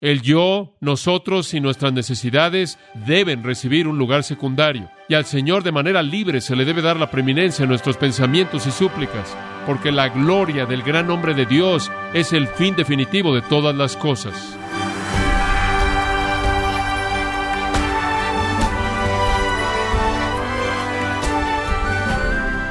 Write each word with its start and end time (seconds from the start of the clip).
El 0.00 0.22
yo, 0.22 0.72
nosotros 0.80 1.52
y 1.52 1.60
nuestras 1.60 1.92
necesidades 1.92 2.78
deben 2.94 3.44
recibir 3.44 3.86
un 3.86 3.98
lugar 3.98 4.22
secundario. 4.22 4.90
Y 5.10 5.14
al 5.14 5.26
Señor 5.26 5.62
de 5.62 5.72
manera 5.72 6.02
libre 6.02 6.40
se 6.40 6.56
le 6.56 6.64
debe 6.64 6.80
dar 6.80 6.96
la 6.96 7.10
preeminencia 7.10 7.64
en 7.64 7.68
nuestros 7.68 7.98
pensamientos 7.98 8.66
y 8.66 8.70
súplicas, 8.70 9.36
porque 9.66 9.92
la 9.92 10.08
gloria 10.08 10.64
del 10.64 10.82
gran 10.82 11.06
nombre 11.06 11.34
de 11.34 11.44
Dios 11.44 11.92
es 12.14 12.32
el 12.32 12.48
fin 12.48 12.74
definitivo 12.76 13.34
de 13.34 13.42
todas 13.42 13.76
las 13.76 13.94
cosas. 13.94 14.56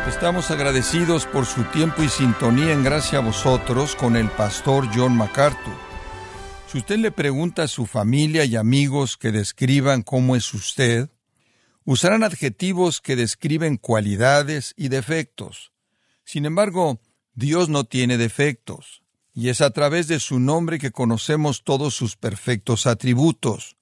Estamos 0.08 0.50
agradecidos 0.50 1.28
por 1.28 1.46
su 1.46 1.64
tiempo 1.66 2.02
y 2.02 2.10
sintonía 2.10 2.74
en 2.74 2.84
gracia 2.84 3.20
a 3.20 3.22
vosotros 3.22 3.96
con 3.96 4.16
el 4.16 4.30
pastor 4.30 4.88
John 4.96 5.16
MacArthur. 5.16 5.89
Si 6.72 6.78
usted 6.78 7.00
le 7.00 7.12
pregunta 7.12 7.64
a 7.64 7.68
su 7.68 7.88
familia 7.88 8.46
y 8.46 8.56
amigos 8.56 9.18
que 9.18 9.32
describan 9.32 10.04
cómo 10.04 10.36
es 10.36 10.54
usted, 10.54 11.10
usarán 11.84 12.24
adjetivos 12.24 13.02
que 13.02 13.16
describen 13.16 13.78
cualidades 13.78 14.76
y 14.78 14.90
defectos. 14.90 15.72
Sin 16.24 16.46
embargo, 16.46 17.02
Dios 17.34 17.70
no 17.70 17.86
tiene 17.86 18.20
defectos, 18.20 19.02
y 19.34 19.50
es 19.50 19.62
a 19.62 19.72
través 19.72 20.08
de 20.08 20.20
su 20.20 20.40
nombre 20.40 20.78
que 20.78 20.92
conocemos 20.92 21.64
todos 21.64 21.96
sus 21.96 22.16
perfectos 22.16 22.86
atributos. 22.86 23.76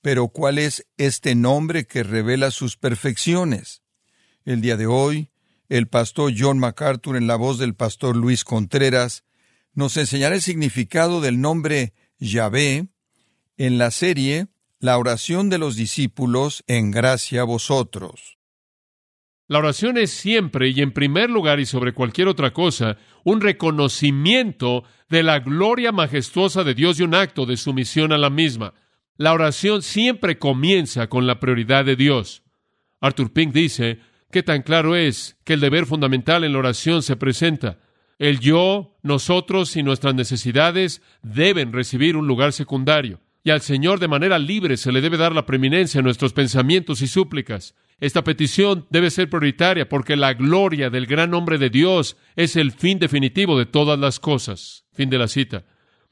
Pero 0.00 0.28
¿cuál 0.28 0.58
es 0.58 0.86
este 0.98 1.34
nombre 1.34 1.88
que 1.88 2.04
revela 2.04 2.52
sus 2.52 2.76
perfecciones? 2.76 3.82
El 4.44 4.60
día 4.60 4.76
de 4.76 4.86
hoy, 4.86 5.32
el 5.68 5.88
pastor 5.88 6.32
John 6.38 6.60
MacArthur 6.60 7.16
en 7.16 7.26
la 7.26 7.34
voz 7.34 7.58
del 7.58 7.74
pastor 7.74 8.14
Luis 8.16 8.44
Contreras, 8.44 9.24
nos 9.74 9.96
enseñará 9.96 10.36
el 10.36 10.42
significado 10.42 11.20
del 11.20 11.40
nombre 11.40 11.94
Yahvé 12.22 12.86
en 13.56 13.78
la 13.78 13.90
serie 13.90 14.46
La 14.78 14.96
oración 14.96 15.50
de 15.50 15.58
los 15.58 15.74
discípulos 15.74 16.62
en 16.68 16.92
gracia 16.92 17.40
a 17.40 17.44
vosotros. 17.44 18.38
La 19.48 19.58
oración 19.58 19.98
es 19.98 20.12
siempre 20.12 20.68
y 20.68 20.80
en 20.82 20.92
primer 20.92 21.30
lugar 21.30 21.58
y 21.58 21.66
sobre 21.66 21.92
cualquier 21.92 22.28
otra 22.28 22.52
cosa 22.52 22.96
un 23.24 23.40
reconocimiento 23.40 24.84
de 25.08 25.24
la 25.24 25.40
gloria 25.40 25.90
majestuosa 25.90 26.62
de 26.62 26.74
Dios 26.74 27.00
y 27.00 27.02
un 27.02 27.14
acto 27.14 27.44
de 27.44 27.56
sumisión 27.56 28.12
a 28.12 28.18
la 28.18 28.30
misma. 28.30 28.72
La 29.16 29.32
oración 29.32 29.82
siempre 29.82 30.38
comienza 30.38 31.08
con 31.08 31.26
la 31.26 31.40
prioridad 31.40 31.84
de 31.84 31.96
Dios. 31.96 32.44
Arthur 33.00 33.32
Pink 33.32 33.52
dice, 33.52 33.98
¿Qué 34.30 34.44
tan 34.44 34.62
claro 34.62 34.94
es 34.94 35.36
que 35.44 35.54
el 35.54 35.60
deber 35.60 35.86
fundamental 35.86 36.44
en 36.44 36.52
la 36.52 36.60
oración 36.60 37.02
se 37.02 37.16
presenta? 37.16 37.78
El 38.22 38.38
yo, 38.38 38.94
nosotros 39.02 39.74
y 39.74 39.82
nuestras 39.82 40.14
necesidades 40.14 41.02
deben 41.24 41.72
recibir 41.72 42.16
un 42.16 42.28
lugar 42.28 42.52
secundario. 42.52 43.18
Y 43.42 43.50
al 43.50 43.62
Señor 43.62 43.98
de 43.98 44.06
manera 44.06 44.38
libre 44.38 44.76
se 44.76 44.92
le 44.92 45.00
debe 45.00 45.16
dar 45.16 45.34
la 45.34 45.44
preeminencia 45.44 45.98
en 45.98 46.04
nuestros 46.04 46.32
pensamientos 46.32 47.02
y 47.02 47.08
súplicas. 47.08 47.74
Esta 47.98 48.22
petición 48.22 48.86
debe 48.90 49.10
ser 49.10 49.28
prioritaria 49.28 49.88
porque 49.88 50.14
la 50.14 50.34
gloria 50.34 50.88
del 50.88 51.06
gran 51.06 51.32
nombre 51.32 51.58
de 51.58 51.68
Dios 51.68 52.16
es 52.36 52.54
el 52.54 52.70
fin 52.70 53.00
definitivo 53.00 53.58
de 53.58 53.66
todas 53.66 53.98
las 53.98 54.20
cosas. 54.20 54.84
Fin 54.92 55.10
de 55.10 55.18
la 55.18 55.26
cita. 55.26 55.64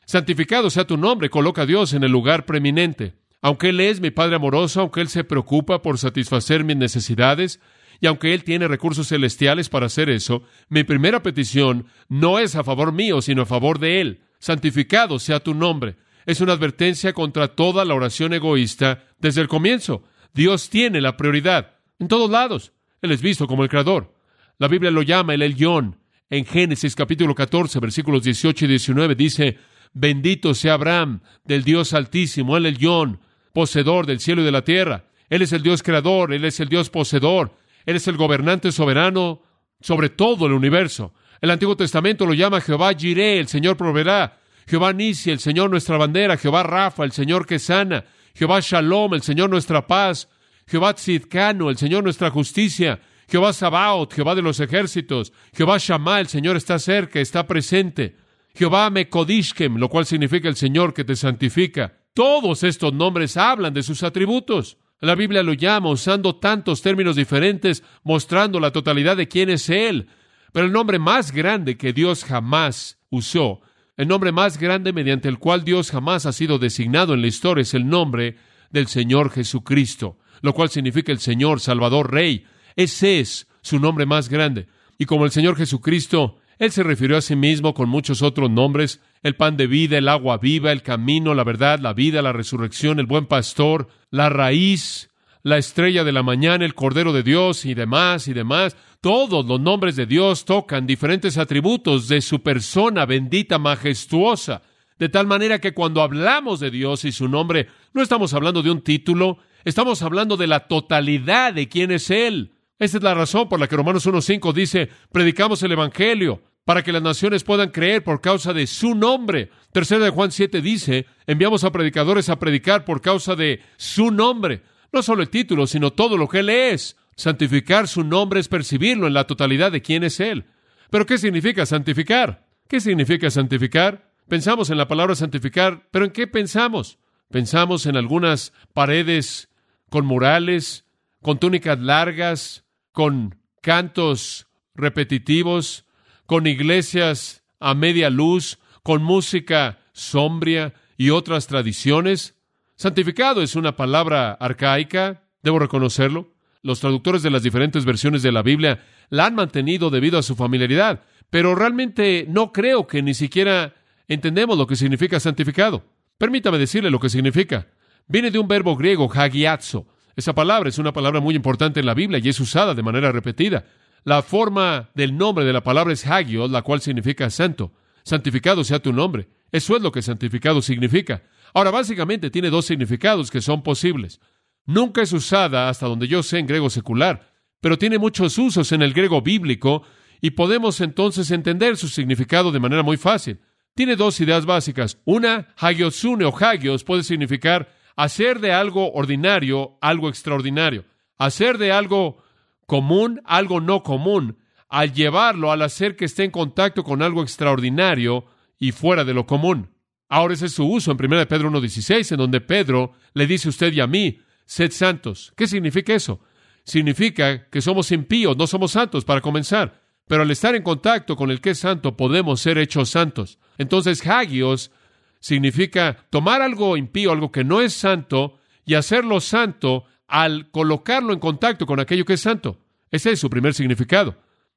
Santificado 0.04 0.68
sea 0.68 0.88
tu 0.88 0.96
nombre, 0.96 1.30
coloca 1.30 1.62
a 1.62 1.66
Dios 1.66 1.94
en 1.94 2.02
el 2.02 2.10
lugar 2.10 2.44
preeminente. 2.44 3.14
Aunque 3.40 3.68
Él 3.68 3.78
es 3.78 4.00
mi 4.00 4.10
Padre 4.10 4.34
amoroso, 4.34 4.80
aunque 4.80 5.00
Él 5.00 5.08
se 5.08 5.22
preocupa 5.22 5.80
por 5.80 5.96
satisfacer 5.96 6.64
mis 6.64 6.76
necesidades, 6.76 7.60
y 8.00 8.06
aunque 8.06 8.32
Él 8.32 8.44
tiene 8.44 8.66
recursos 8.66 9.08
celestiales 9.08 9.68
para 9.68 9.86
hacer 9.86 10.08
eso, 10.08 10.42
mi 10.68 10.84
primera 10.84 11.22
petición 11.22 11.86
no 12.08 12.38
es 12.38 12.56
a 12.56 12.64
favor 12.64 12.92
mío, 12.92 13.20
sino 13.20 13.42
a 13.42 13.46
favor 13.46 13.78
de 13.78 14.00
Él. 14.00 14.20
Santificado 14.38 15.18
sea 15.18 15.40
tu 15.40 15.54
nombre. 15.54 15.96
Es 16.24 16.40
una 16.40 16.54
advertencia 16.54 17.12
contra 17.12 17.48
toda 17.48 17.84
la 17.84 17.94
oración 17.94 18.32
egoísta 18.32 19.04
desde 19.18 19.42
el 19.42 19.48
comienzo. 19.48 20.02
Dios 20.32 20.70
tiene 20.70 21.00
la 21.00 21.16
prioridad 21.16 21.76
en 21.98 22.08
todos 22.08 22.30
lados. 22.30 22.72
Él 23.02 23.12
es 23.12 23.20
visto 23.20 23.46
como 23.46 23.62
el 23.62 23.68
Creador. 23.68 24.14
La 24.58 24.68
Biblia 24.68 24.90
lo 24.90 25.02
llama 25.02 25.34
el 25.34 25.42
Elyon. 25.42 25.98
En 26.30 26.44
Génesis 26.46 26.94
capítulo 26.94 27.34
14, 27.34 27.80
versículos 27.80 28.22
18 28.22 28.64
y 28.64 28.68
19 28.68 29.14
dice, 29.14 29.58
Bendito 29.92 30.54
sea 30.54 30.74
Abraham 30.74 31.20
del 31.44 31.64
Dios 31.64 31.92
Altísimo, 31.92 32.56
el 32.56 32.66
Elyon, 32.66 33.20
poseedor 33.52 34.06
del 34.06 34.20
cielo 34.20 34.42
y 34.42 34.44
de 34.44 34.52
la 34.52 34.62
tierra. 34.62 35.06
Él 35.28 35.42
es 35.42 35.52
el 35.52 35.62
Dios 35.62 35.82
creador, 35.82 36.32
Él 36.32 36.44
es 36.44 36.60
el 36.60 36.68
Dios 36.68 36.90
poseedor. 36.90 37.54
Él 37.86 37.96
es 37.96 38.06
el 38.08 38.16
gobernante 38.16 38.72
soberano 38.72 39.42
sobre 39.80 40.10
todo 40.10 40.46
el 40.46 40.52
universo. 40.52 41.14
El 41.40 41.50
Antiguo 41.50 41.76
Testamento 41.76 42.26
lo 42.26 42.34
llama 42.34 42.60
Jehová 42.60 42.92
Jireh, 42.94 43.38
el 43.38 43.48
Señor 43.48 43.76
proveerá. 43.76 44.38
Jehová 44.66 44.92
Nisi, 44.92 45.30
el 45.30 45.40
Señor 45.40 45.70
nuestra 45.70 45.96
bandera. 45.96 46.36
Jehová 46.36 46.62
Rafa, 46.62 47.04
el 47.04 47.12
Señor 47.12 47.46
que 47.46 47.58
sana. 47.58 48.04
Jehová 48.34 48.60
Shalom, 48.60 49.14
el 49.14 49.22
Señor 49.22 49.50
nuestra 49.50 49.86
paz. 49.86 50.28
Jehová 50.66 50.94
Tzidkanu, 50.94 51.70
el 51.70 51.76
Señor 51.76 52.04
nuestra 52.04 52.30
justicia. 52.30 53.00
Jehová 53.28 53.52
Sabaoth, 53.52 54.12
Jehová 54.12 54.34
de 54.34 54.42
los 54.42 54.60
ejércitos. 54.60 55.32
Jehová 55.56 55.78
Shammah, 55.78 56.20
el 56.20 56.28
Señor 56.28 56.56
está 56.56 56.78
cerca, 56.78 57.20
está 57.20 57.46
presente. 57.46 58.16
Jehová 58.54 58.90
Mekodishkem, 58.90 59.76
lo 59.76 59.88
cual 59.88 60.04
significa 60.04 60.48
el 60.48 60.56
Señor 60.56 60.92
que 60.92 61.04
te 61.04 61.16
santifica. 61.16 61.94
Todos 62.12 62.64
estos 62.64 62.92
nombres 62.92 63.36
hablan 63.36 63.72
de 63.72 63.82
sus 63.82 64.02
atributos. 64.02 64.76
La 65.00 65.14
Biblia 65.14 65.42
lo 65.42 65.54
llama 65.54 65.88
usando 65.88 66.36
tantos 66.36 66.82
términos 66.82 67.16
diferentes, 67.16 67.82
mostrando 68.04 68.60
la 68.60 68.70
totalidad 68.70 69.16
de 69.16 69.28
quién 69.28 69.48
es 69.48 69.70
Él. 69.70 70.08
Pero 70.52 70.66
el 70.66 70.72
nombre 70.72 70.98
más 70.98 71.32
grande 71.32 71.78
que 71.78 71.92
Dios 71.92 72.24
jamás 72.24 72.98
usó, 73.08 73.62
el 73.96 74.08
nombre 74.08 74.32
más 74.32 74.58
grande 74.58 74.92
mediante 74.92 75.28
el 75.28 75.38
cual 75.38 75.64
Dios 75.64 75.90
jamás 75.90 76.26
ha 76.26 76.32
sido 76.32 76.58
designado 76.58 77.14
en 77.14 77.20
la 77.20 77.26
historia 77.26 77.62
es 77.62 77.74
el 77.74 77.86
nombre 77.88 78.36
del 78.70 78.86
Señor 78.86 79.30
Jesucristo, 79.30 80.18
lo 80.42 80.54
cual 80.54 80.70
significa 80.70 81.12
el 81.12 81.18
Señor, 81.18 81.60
Salvador, 81.60 82.10
Rey. 82.10 82.44
Ese 82.76 83.20
es 83.20 83.46
su 83.62 83.78
nombre 83.78 84.06
más 84.06 84.28
grande. 84.28 84.68
Y 84.98 85.06
como 85.06 85.24
el 85.24 85.30
Señor 85.30 85.56
Jesucristo, 85.56 86.36
Él 86.60 86.72
se 86.72 86.82
refirió 86.82 87.16
a 87.16 87.22
sí 87.22 87.36
mismo 87.36 87.72
con 87.72 87.88
muchos 87.88 88.20
otros 88.20 88.50
nombres, 88.50 89.00
el 89.22 89.34
pan 89.34 89.56
de 89.56 89.66
vida, 89.66 89.96
el 89.96 90.10
agua 90.10 90.36
viva, 90.36 90.72
el 90.72 90.82
camino, 90.82 91.32
la 91.34 91.42
verdad, 91.42 91.78
la 91.78 91.94
vida, 91.94 92.20
la 92.20 92.34
resurrección, 92.34 93.00
el 93.00 93.06
buen 93.06 93.24
pastor, 93.24 93.88
la 94.10 94.28
raíz, 94.28 95.08
la 95.42 95.56
estrella 95.56 96.04
de 96.04 96.12
la 96.12 96.22
mañana, 96.22 96.66
el 96.66 96.74
Cordero 96.74 97.14
de 97.14 97.22
Dios 97.22 97.64
y 97.64 97.72
demás 97.72 98.28
y 98.28 98.34
demás. 98.34 98.76
Todos 99.00 99.46
los 99.46 99.58
nombres 99.58 99.96
de 99.96 100.04
Dios 100.04 100.44
tocan 100.44 100.86
diferentes 100.86 101.38
atributos 101.38 102.08
de 102.08 102.20
su 102.20 102.42
persona 102.42 103.06
bendita, 103.06 103.58
majestuosa. 103.58 104.60
De 104.98 105.08
tal 105.08 105.26
manera 105.26 105.60
que 105.60 105.72
cuando 105.72 106.02
hablamos 106.02 106.60
de 106.60 106.70
Dios 106.70 107.06
y 107.06 107.12
su 107.12 107.26
nombre, 107.26 107.68
no 107.94 108.02
estamos 108.02 108.34
hablando 108.34 108.62
de 108.62 108.70
un 108.70 108.82
título, 108.82 109.38
estamos 109.64 110.02
hablando 110.02 110.36
de 110.36 110.46
la 110.46 110.68
totalidad 110.68 111.54
de 111.54 111.70
quién 111.70 111.90
es 111.90 112.10
Él. 112.10 112.52
Esta 112.78 112.98
es 112.98 113.02
la 113.02 113.14
razón 113.14 113.48
por 113.48 113.58
la 113.58 113.66
que 113.66 113.76
Romanos 113.76 114.06
1.5 114.06 114.52
dice, 114.52 114.90
predicamos 115.10 115.62
el 115.62 115.72
Evangelio 115.72 116.42
para 116.64 116.82
que 116.82 116.92
las 116.92 117.02
naciones 117.02 117.44
puedan 117.44 117.70
creer 117.70 118.04
por 118.04 118.20
causa 118.20 118.52
de 118.52 118.66
su 118.66 118.94
nombre. 118.94 119.50
Tercera 119.72 120.04
de 120.04 120.10
Juan 120.10 120.30
7 120.30 120.60
dice, 120.60 121.06
enviamos 121.26 121.64
a 121.64 121.72
predicadores 121.72 122.28
a 122.28 122.38
predicar 122.38 122.84
por 122.84 123.00
causa 123.00 123.34
de 123.34 123.60
su 123.76 124.10
nombre. 124.10 124.62
No 124.92 125.02
solo 125.02 125.22
el 125.22 125.30
título, 125.30 125.66
sino 125.66 125.92
todo 125.92 126.16
lo 126.16 126.28
que 126.28 126.40
Él 126.40 126.50
es. 126.50 126.96
Santificar 127.16 127.88
su 127.88 128.04
nombre 128.04 128.40
es 128.40 128.48
percibirlo 128.48 129.06
en 129.06 129.14
la 129.14 129.26
totalidad 129.26 129.72
de 129.72 129.82
quién 129.82 130.04
es 130.04 130.20
Él. 130.20 130.44
Pero 130.90 131.06
¿qué 131.06 131.18
significa 131.18 131.66
santificar? 131.66 132.46
¿Qué 132.68 132.80
significa 132.80 133.30
santificar? 133.30 134.10
Pensamos 134.28 134.70
en 134.70 134.78
la 134.78 134.88
palabra 134.88 135.14
santificar, 135.14 135.88
pero 135.90 136.04
¿en 136.04 136.12
qué 136.12 136.26
pensamos? 136.26 136.98
Pensamos 137.30 137.86
en 137.86 137.96
algunas 137.96 138.52
paredes 138.72 139.48
con 139.88 140.06
murales, 140.06 140.84
con 141.20 141.38
túnicas 141.38 141.78
largas, 141.78 142.64
con 142.92 143.36
cantos 143.60 144.46
repetitivos, 144.74 145.84
con 146.30 146.46
iglesias 146.46 147.42
a 147.58 147.74
media 147.74 148.08
luz, 148.08 148.60
con 148.84 149.02
música 149.02 149.80
sombria 149.92 150.74
y 150.96 151.10
otras 151.10 151.48
tradiciones. 151.48 152.36
Santificado 152.76 153.42
es 153.42 153.56
una 153.56 153.74
palabra 153.74 154.34
arcaica, 154.34 155.24
debo 155.42 155.58
reconocerlo. 155.58 156.32
Los 156.62 156.78
traductores 156.78 157.24
de 157.24 157.30
las 157.30 157.42
diferentes 157.42 157.84
versiones 157.84 158.22
de 158.22 158.30
la 158.30 158.42
Biblia 158.42 158.80
la 159.08 159.26
han 159.26 159.34
mantenido 159.34 159.90
debido 159.90 160.20
a 160.20 160.22
su 160.22 160.36
familiaridad, 160.36 161.02
pero 161.30 161.56
realmente 161.56 162.26
no 162.28 162.52
creo 162.52 162.86
que 162.86 163.02
ni 163.02 163.14
siquiera 163.14 163.74
entendemos 164.06 164.56
lo 164.56 164.68
que 164.68 164.76
significa 164.76 165.18
santificado. 165.18 165.82
Permítame 166.16 166.58
decirle 166.58 166.92
lo 166.92 167.00
que 167.00 167.08
significa. 167.08 167.66
Viene 168.06 168.30
de 168.30 168.38
un 168.38 168.46
verbo 168.46 168.76
griego, 168.76 169.10
hagiazo. 169.12 169.84
Esa 170.14 170.32
palabra 170.32 170.68
es 170.68 170.78
una 170.78 170.92
palabra 170.92 171.18
muy 171.18 171.34
importante 171.34 171.80
en 171.80 171.86
la 171.86 171.94
Biblia 171.94 172.20
y 172.22 172.28
es 172.28 172.38
usada 172.38 172.72
de 172.72 172.84
manera 172.84 173.10
repetida. 173.10 173.64
La 174.04 174.22
forma 174.22 174.90
del 174.94 175.16
nombre 175.16 175.44
de 175.44 175.52
la 175.52 175.62
palabra 175.62 175.92
es 175.92 176.06
Hagios, 176.06 176.50
la 176.50 176.62
cual 176.62 176.80
significa 176.80 177.28
santo. 177.30 177.72
Santificado 178.02 178.64
sea 178.64 178.80
tu 178.80 178.92
nombre. 178.92 179.28
Eso 179.52 179.76
es 179.76 179.82
lo 179.82 179.92
que 179.92 180.02
santificado 180.02 180.62
significa. 180.62 181.22
Ahora, 181.52 181.70
básicamente 181.70 182.30
tiene 182.30 182.50
dos 182.50 182.66
significados 182.66 183.30
que 183.30 183.40
son 183.40 183.62
posibles. 183.62 184.20
Nunca 184.66 185.02
es 185.02 185.12
usada, 185.12 185.68
hasta 185.68 185.86
donde 185.86 186.08
yo 186.08 186.22
sé, 186.22 186.38
en 186.38 186.46
griego 186.46 186.70
secular, 186.70 187.32
pero 187.60 187.78
tiene 187.78 187.98
muchos 187.98 188.38
usos 188.38 188.72
en 188.72 188.82
el 188.82 188.92
griego 188.92 189.20
bíblico 189.20 189.82
y 190.20 190.30
podemos 190.30 190.80
entonces 190.80 191.30
entender 191.30 191.76
su 191.76 191.88
significado 191.88 192.52
de 192.52 192.60
manera 192.60 192.82
muy 192.82 192.96
fácil. 192.96 193.40
tiene 193.74 193.96
dos 193.96 194.20
ideas 194.20 194.46
básicas. 194.46 194.98
Una, 195.04 195.54
hagiosune 195.56 196.24
o 196.24 196.36
hagios 196.36 196.84
puede 196.84 197.02
significar 197.02 197.72
hacer 197.96 198.40
de 198.40 198.52
algo 198.52 198.92
ordinario 198.92 199.78
algo 199.80 200.08
extraordinario. 200.08 200.84
Hacer 201.16 201.56
de 201.56 201.72
algo 201.72 202.22
común 202.70 203.20
algo 203.24 203.60
no 203.60 203.82
común. 203.82 204.38
Al 204.68 204.92
llevarlo, 204.92 205.50
al 205.50 205.62
hacer 205.62 205.96
que 205.96 206.04
esté 206.04 206.22
en 206.22 206.30
contacto 206.30 206.84
con 206.84 207.02
algo 207.02 207.20
extraordinario 207.20 208.26
y 208.60 208.70
fuera 208.70 209.04
de 209.04 209.12
lo 209.12 209.26
común. 209.26 209.70
Ahora 210.08 210.34
ese 210.34 210.46
es 210.46 210.52
su 210.52 210.64
uso 210.64 210.92
en 210.92 211.04
1 211.04 211.26
Pedro 211.26 211.50
1.16, 211.50 212.12
en 212.12 212.18
donde 212.18 212.40
Pedro 212.40 212.92
le 213.12 213.26
dice 213.26 213.48
a 213.48 213.50
usted 213.50 213.72
y 213.72 213.80
a 213.80 213.88
mí, 213.88 214.20
sed 214.46 214.70
santos. 214.70 215.32
¿Qué 215.36 215.48
significa 215.48 215.92
eso? 215.94 216.20
Significa 216.62 217.48
que 217.48 217.60
somos 217.60 217.90
impíos, 217.90 218.36
no 218.36 218.46
somos 218.46 218.70
santos, 218.70 219.04
para 219.04 219.20
comenzar. 219.20 219.82
Pero 220.06 220.22
al 220.22 220.30
estar 220.30 220.54
en 220.54 220.62
contacto 220.62 221.16
con 221.16 221.32
el 221.32 221.40
que 221.40 221.50
es 221.50 221.58
santo, 221.58 221.96
podemos 221.96 222.40
ser 222.40 222.56
hechos 222.56 222.90
santos. 222.90 223.40
Entonces, 223.58 224.06
hagios 224.06 224.70
significa 225.18 226.06
tomar 226.08 226.40
algo 226.40 226.76
impío, 226.76 227.10
algo 227.10 227.32
que 227.32 227.42
no 227.42 227.60
es 227.60 227.72
santo, 227.72 228.38
y 228.64 228.74
hacerlo 228.74 229.20
santo 229.20 229.86
al 230.06 230.52
colocarlo 230.52 231.12
en 231.12 231.18
contacto 231.18 231.66
con 231.66 231.80
aquello 231.80 232.04
que 232.04 232.12
es 232.14 232.20
santo. 232.20 232.59
Ese 232.90 233.12
es 233.12 233.20
su 233.20 233.30
primer 233.30 233.54
significado. 233.54 234.16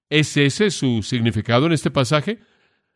¿Es 0.09 0.35
ese 0.37 0.71
su 0.71 1.01
significado 1.03 1.65
en 1.65 1.71
este 1.71 1.91
pasaje? 1.91 2.39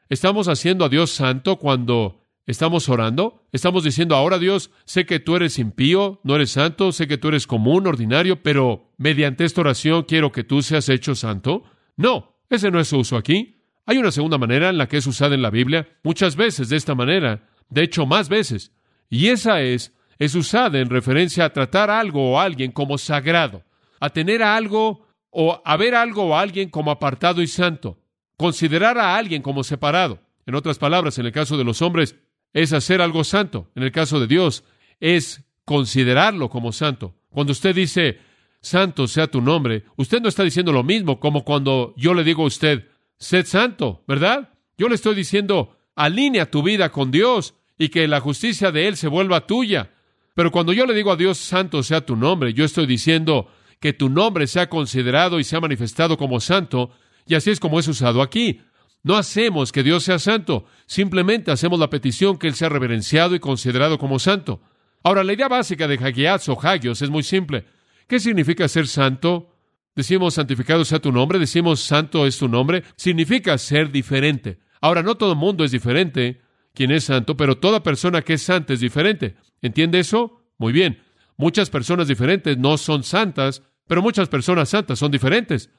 ¿Estamos 0.09 0.47
haciendo 0.47 0.85
a 0.85 0.89
Dios 0.89 1.11
santo 1.11 1.57
cuando 1.57 2.25
estamos 2.45 2.89
orando? 2.89 3.47
¿Estamos 3.51 3.83
diciendo, 3.83 4.15
ahora 4.15 4.39
Dios, 4.39 4.71
sé 4.85 5.05
que 5.05 5.19
tú 5.19 5.35
eres 5.35 5.59
impío, 5.59 6.21
no 6.23 6.35
eres 6.35 6.51
santo, 6.51 6.91
sé 6.91 7.07
que 7.07 7.17
tú 7.17 7.27
eres 7.27 7.47
común, 7.47 7.87
ordinario, 7.87 8.41
pero 8.41 8.93
mediante 8.97 9.45
esta 9.45 9.61
oración 9.61 10.03
quiero 10.03 10.31
que 10.31 10.43
tú 10.43 10.61
seas 10.61 10.89
hecho 10.89 11.15
santo? 11.15 11.63
No, 11.95 12.37
ese 12.49 12.71
no 12.71 12.79
es 12.79 12.87
su 12.87 12.97
uso 12.97 13.17
aquí. 13.17 13.63
Hay 13.85 13.97
una 13.97 14.11
segunda 14.11 14.37
manera 14.37 14.69
en 14.69 14.77
la 14.77 14.87
que 14.87 14.97
es 14.97 15.07
usada 15.07 15.35
en 15.35 15.41
la 15.41 15.49
Biblia, 15.49 15.87
muchas 16.03 16.35
veces 16.35 16.69
de 16.69 16.77
esta 16.77 16.93
manera, 16.93 17.49
de 17.69 17.83
hecho 17.83 18.05
más 18.05 18.27
veces, 18.27 18.71
y 19.09 19.27
esa 19.27 19.61
es, 19.61 19.93
es 20.19 20.35
usada 20.35 20.79
en 20.79 20.89
referencia 20.89 21.45
a 21.45 21.53
tratar 21.53 21.89
algo 21.89 22.33
o 22.33 22.39
alguien 22.39 22.71
como 22.71 22.97
sagrado, 22.97 23.63
a 23.99 24.09
tener 24.09 24.43
algo 24.43 25.06
o 25.39 25.61
a 25.63 25.77
ver 25.77 25.93
algo 25.93 26.23
o 26.23 26.35
alguien 26.35 26.67
como 26.71 26.89
apartado 26.89 27.43
y 27.43 27.47
santo, 27.47 27.99
considerar 28.37 28.97
a 28.97 29.15
alguien 29.15 29.43
como 29.43 29.63
separado. 29.63 30.19
En 30.47 30.55
otras 30.55 30.79
palabras, 30.79 31.19
en 31.19 31.27
el 31.27 31.31
caso 31.31 31.59
de 31.59 31.63
los 31.63 31.83
hombres, 31.83 32.15
es 32.53 32.73
hacer 32.73 33.03
algo 33.03 33.23
santo. 33.23 33.69
En 33.75 33.83
el 33.83 33.91
caso 33.91 34.19
de 34.19 34.25
Dios, 34.25 34.63
es 34.99 35.43
considerarlo 35.63 36.49
como 36.49 36.71
santo. 36.71 37.13
Cuando 37.29 37.51
usted 37.51 37.75
dice, 37.75 38.17
santo 38.61 39.07
sea 39.07 39.27
tu 39.27 39.39
nombre, 39.39 39.83
usted 39.95 40.21
no 40.23 40.27
está 40.27 40.43
diciendo 40.43 40.71
lo 40.71 40.81
mismo 40.81 41.19
como 41.19 41.45
cuando 41.45 41.93
yo 41.97 42.15
le 42.15 42.23
digo 42.23 42.41
a 42.41 42.47
usted, 42.47 42.87
sed 43.19 43.45
santo, 43.45 44.03
¿verdad? 44.07 44.49
Yo 44.75 44.89
le 44.89 44.95
estoy 44.95 45.13
diciendo, 45.13 45.77
alinea 45.95 46.49
tu 46.49 46.63
vida 46.63 46.91
con 46.91 47.11
Dios 47.11 47.53
y 47.77 47.89
que 47.89 48.07
la 48.07 48.21
justicia 48.21 48.71
de 48.71 48.87
Él 48.87 48.97
se 48.97 49.07
vuelva 49.07 49.45
tuya. 49.45 49.91
Pero 50.33 50.51
cuando 50.51 50.73
yo 50.73 50.87
le 50.87 50.95
digo 50.95 51.11
a 51.11 51.15
Dios, 51.15 51.37
santo 51.37 51.83
sea 51.83 52.03
tu 52.03 52.15
nombre, 52.15 52.55
yo 52.55 52.65
estoy 52.65 52.87
diciendo 52.87 53.51
que 53.79 53.93
tu 53.93 54.09
nombre 54.09 54.47
sea 54.47 54.69
considerado 54.69 55.39
y 55.39 55.43
sea 55.43 55.59
manifestado 55.59 56.17
como 56.17 56.39
santo, 56.39 56.91
y 57.25 57.35
así 57.35 57.51
es 57.51 57.59
como 57.59 57.79
es 57.79 57.87
usado 57.87 58.21
aquí. 58.21 58.61
No 59.03 59.15
hacemos 59.15 59.71
que 59.71 59.83
Dios 59.83 60.03
sea 60.03 60.19
santo, 60.19 60.65
simplemente 60.85 61.51
hacemos 61.51 61.79
la 61.79 61.89
petición 61.89 62.37
que 62.37 62.47
Él 62.47 62.55
sea 62.55 62.69
reverenciado 62.69 63.35
y 63.35 63.39
considerado 63.39 63.97
como 63.97 64.19
santo. 64.19 64.61
Ahora, 65.03 65.23
la 65.23 65.33
idea 65.33 65.47
básica 65.47 65.87
de 65.87 65.95
Hagiats 65.95 66.49
o 66.49 66.57
Hagios 66.61 67.01
es 67.01 67.09
muy 67.09 67.23
simple. 67.23 67.65
¿Qué 68.07 68.19
significa 68.19 68.67
ser 68.67 68.87
santo? 68.87 69.53
Decimos 69.95 70.35
santificado 70.35 70.85
sea 70.85 70.99
tu 70.99 71.11
nombre, 71.11 71.39
decimos 71.39 71.79
santo 71.79 72.27
es 72.27 72.37
tu 72.37 72.47
nombre. 72.47 72.83
Significa 72.95 73.57
ser 73.57 73.91
diferente. 73.91 74.59
Ahora, 74.81 75.01
no 75.01 75.15
todo 75.15 75.35
mundo 75.35 75.63
es 75.63 75.71
diferente, 75.71 76.41
quien 76.73 76.91
es 76.91 77.05
santo, 77.05 77.35
pero 77.35 77.57
toda 77.57 77.81
persona 77.83 78.21
que 78.21 78.33
es 78.33 78.41
santa 78.41 78.73
es 78.73 78.79
diferente. 78.79 79.35
¿Entiende 79.61 79.99
eso? 79.99 80.43
Muy 80.57 80.71
bien. 80.71 81.01
Muchas 81.37 81.69
personas 81.69 82.07
diferentes 82.07 82.57
no 82.57 82.77
son 82.77 83.03
santas, 83.03 83.61
pero 83.87 84.01
muchas 84.01 84.27
personas 84.27 84.69
santas 84.69 84.99
son 84.99 85.11
diferentes. 85.11 85.69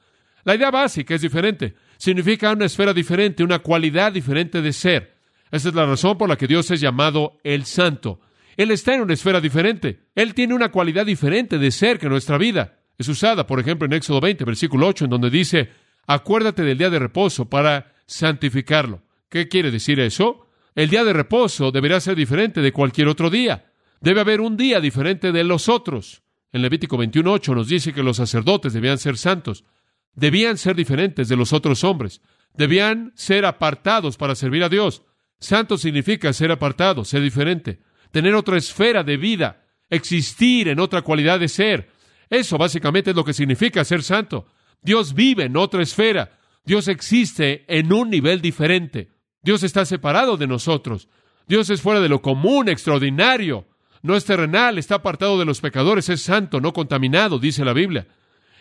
La 0.45 0.55
idea 0.55 0.71
básica 0.71 1.15
es 1.15 1.21
diferente. 1.21 1.75
Significa 1.97 2.51
una 2.51 2.65
esfera 2.65 2.93
diferente, 2.93 3.43
una 3.43 3.59
cualidad 3.59 4.13
diferente 4.13 4.61
de 4.61 4.71
ser. 4.71 5.17
Esa 5.51 5.69
es 5.69 5.75
la 5.75 5.85
razón 5.85 6.17
por 6.17 6.29
la 6.29 6.37
que 6.37 6.47
Dios 6.47 6.71
es 6.71 6.79
llamado 6.79 7.37
el 7.43 7.65
santo. 7.65 8.21
Él 8.55 8.71
está 8.71 8.95
en 8.95 9.01
una 9.01 9.13
esfera 9.13 9.41
diferente. 9.41 10.07
Él 10.15 10.33
tiene 10.33 10.53
una 10.53 10.71
cualidad 10.71 11.05
diferente 11.05 11.57
de 11.57 11.71
ser 11.71 11.99
que 11.99 12.09
nuestra 12.09 12.37
vida. 12.37 12.79
Es 12.97 13.07
usada, 13.07 13.47
por 13.47 13.59
ejemplo, 13.59 13.85
en 13.85 13.93
Éxodo 13.93 14.21
20, 14.21 14.43
versículo 14.45 14.87
8, 14.87 15.05
en 15.05 15.11
donde 15.11 15.29
dice, 15.29 15.69
acuérdate 16.07 16.63
del 16.63 16.77
día 16.77 16.89
de 16.89 16.99
reposo 16.99 17.49
para 17.49 17.93
santificarlo. 18.05 19.01
¿Qué 19.29 19.47
quiere 19.47 19.71
decir 19.71 19.99
eso? 19.99 20.47
El 20.75 20.89
día 20.89 21.03
de 21.03 21.13
reposo 21.13 21.71
deberá 21.71 21.99
ser 21.99 22.15
diferente 22.15 22.61
de 22.61 22.71
cualquier 22.71 23.07
otro 23.07 23.29
día. 23.29 23.68
Debe 24.01 24.21
haber 24.21 24.41
un 24.41 24.57
día 24.57 24.79
diferente 24.79 25.31
de 25.31 25.43
los 25.43 25.69
otros. 25.69 26.23
En 26.51 26.61
Levítico 26.61 26.97
21.8 26.97 27.55
nos 27.55 27.67
dice 27.67 27.93
que 27.93 28.03
los 28.03 28.17
sacerdotes 28.17 28.73
debían 28.73 28.97
ser 28.97 29.17
santos. 29.17 29.65
Debían 30.13 30.57
ser 30.57 30.75
diferentes 30.75 31.27
de 31.29 31.35
los 31.35 31.53
otros 31.53 31.83
hombres. 31.83 32.21
Debían 32.53 33.11
ser 33.15 33.45
apartados 33.45 34.17
para 34.17 34.35
servir 34.35 34.63
a 34.63 34.69
Dios. 34.69 35.03
Santo 35.39 35.77
significa 35.77 36.33
ser 36.33 36.51
apartado, 36.51 37.05
ser 37.05 37.21
diferente 37.21 37.79
tener 38.11 38.35
otra 38.35 38.57
esfera 38.57 39.03
de 39.03 39.17
vida, 39.17 39.65
existir 39.89 40.67
en 40.67 40.79
otra 40.79 41.01
cualidad 41.01 41.39
de 41.39 41.47
ser. 41.47 41.89
Eso 42.29 42.57
básicamente 42.57 43.11
es 43.11 43.15
lo 43.15 43.25
que 43.25 43.33
significa 43.33 43.83
ser 43.83 44.03
santo. 44.03 44.47
Dios 44.81 45.13
vive 45.13 45.45
en 45.45 45.57
otra 45.57 45.81
esfera. 45.81 46.39
Dios 46.63 46.87
existe 46.87 47.65
en 47.67 47.91
un 47.91 48.09
nivel 48.09 48.41
diferente. 48.41 49.11
Dios 49.41 49.63
está 49.63 49.85
separado 49.85 50.37
de 50.37 50.47
nosotros. 50.47 51.07
Dios 51.47 51.69
es 51.69 51.81
fuera 51.81 51.99
de 51.99 52.09
lo 52.09 52.21
común, 52.21 52.69
extraordinario. 52.69 53.67
No 54.01 54.15
es 54.15 54.25
terrenal, 54.25 54.77
está 54.77 54.95
apartado 54.95 55.37
de 55.37 55.45
los 55.45 55.61
pecadores, 55.61 56.09
es 56.09 56.21
santo, 56.21 56.61
no 56.61 56.73
contaminado, 56.73 57.39
dice 57.39 57.65
la 57.65 57.73
Biblia. 57.73 58.07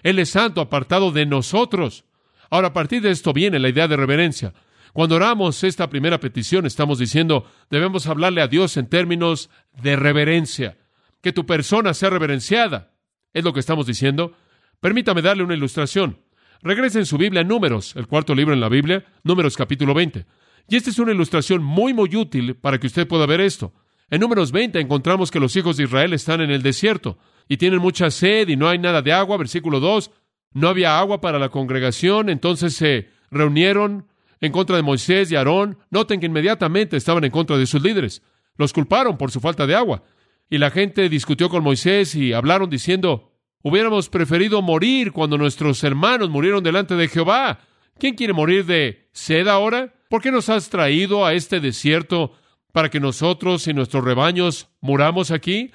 Él 0.03 0.19
es 0.19 0.31
santo, 0.31 0.61
apartado 0.61 1.13
de 1.13 1.27
nosotros. 1.27 2.05
Ahora, 2.51 2.69
a 2.69 2.73
partir 2.73 3.03
de 3.03 3.11
esto 3.11 3.33
viene 3.33 3.59
la 3.59 3.69
idea 3.69 3.89
de 3.89 3.97
reverencia. 3.97 4.55
Cuando 4.93 5.17
oramos 5.17 5.63
esta 5.65 5.89
primera 5.91 6.19
petición, 6.19 6.67
estamos 6.67 6.99
diciendo, 6.99 7.47
debemos 7.71 8.07
hablarle 8.07 8.41
a 8.41 8.49
Dios 8.49 8.77
en 8.77 8.89
términos 8.89 9.51
de 9.81 9.97
reverencia, 9.97 10.77
que 11.21 11.33
tu 11.33 11.47
persona 11.47 11.95
sea 11.95 12.11
reverenciada. 12.11 12.93
Es 13.33 13.45
lo 13.45 13.53
que 13.53 13.61
estamos 13.61 13.87
diciendo. 13.87 14.33
Permítame 14.81 15.23
darle 15.23 15.45
una 15.45 15.55
ilustración. 15.55 16.21
Regrese 16.63 16.99
en 16.99 17.07
su 17.07 17.19
Biblia 17.19 17.43
a 17.43 17.45
Números, 17.45 17.95
el 17.95 18.09
cuarto 18.09 18.35
libro 18.35 18.55
en 18.55 18.61
la 18.61 18.69
Biblia, 18.69 19.05
Números 19.23 19.57
capítulo 19.57 19.95
20. 19.95 20.27
Y 20.69 20.77
esta 20.77 20.91
es 20.91 20.99
una 20.99 21.13
ilustración 21.13 21.63
muy, 21.63 21.95
muy 21.95 22.17
útil 22.17 22.57
para 22.57 22.79
que 22.79 22.89
usted 22.89 23.07
pueda 23.07 23.27
ver 23.27 23.41
esto. 23.41 23.73
En 24.11 24.21
Números 24.21 24.53
20 24.53 24.81
encontramos 24.81 25.31
que 25.31 25.41
los 25.41 25.55
hijos 25.57 25.77
de 25.77 25.85
Israel 25.85 26.15
están 26.15 26.41
en 26.41 26.51
el 26.51 26.63
desierto 26.63 27.19
y 27.47 27.59
tienen 27.59 27.81
mucha 27.81 28.11
sed 28.11 28.49
y 28.49 28.57
no 28.57 28.69
hay 28.69 28.79
nada 28.79 29.03
de 29.03 29.13
agua. 29.13 29.37
Versículo 29.37 29.81
2. 29.81 30.11
No 30.55 30.69
había 30.69 30.99
agua 30.99 31.21
para 31.21 31.39
la 31.39 31.51
congregación, 31.51 32.31
entonces 32.31 32.75
se 32.75 33.11
reunieron 33.31 34.07
en 34.41 34.53
contra 34.53 34.77
de 34.77 34.83
Moisés 34.83 35.31
y 35.31 35.37
Aarón, 35.37 35.79
noten 35.91 36.21
que 36.21 36.27
inmediatamente 36.27 36.97
estaban 36.97 37.25
en 37.25 37.31
contra 37.31 37.59
de 37.59 37.67
sus 37.67 37.83
líderes. 37.83 38.23
Los 38.57 38.73
culparon 38.73 39.19
por 39.19 39.31
su 39.31 39.41
falta 39.41 39.67
de 39.67 39.75
agua. 39.75 40.05
Y 40.49 40.59
la 40.59 40.71
gente 40.71 41.09
discutió 41.09 41.51
con 41.51 41.63
Moisés 41.63 42.15
y 42.15 42.33
hablaron 42.33 42.71
diciendo, 42.71 43.33
hubiéramos 43.63 44.09
preferido 44.09 44.63
morir 44.63 45.13
cuando 45.13 45.37
nuestros 45.37 45.85
hermanos 45.85 46.31
murieron 46.31 46.65
delante 46.65 46.95
de 46.95 47.09
Jehová. 47.09 47.61
¿Quién 47.99 48.15
quiere 48.15 48.33
morir 48.33 48.65
de 48.65 49.09
sed 49.13 49.49
ahora? 49.49 49.93
¿Por 50.09 50.23
qué 50.23 50.31
nos 50.31 50.49
has 50.49 50.71
traído 50.71 51.27
a 51.27 51.35
este 51.35 51.61
desierto 51.61 52.33
para 52.73 52.91
que 52.91 53.01
nosotros 53.01 53.67
y 53.69 53.75
nuestros 53.75 54.05
rebaños 54.05 54.69
muramos 54.81 55.31
aquí? 55.31 55.73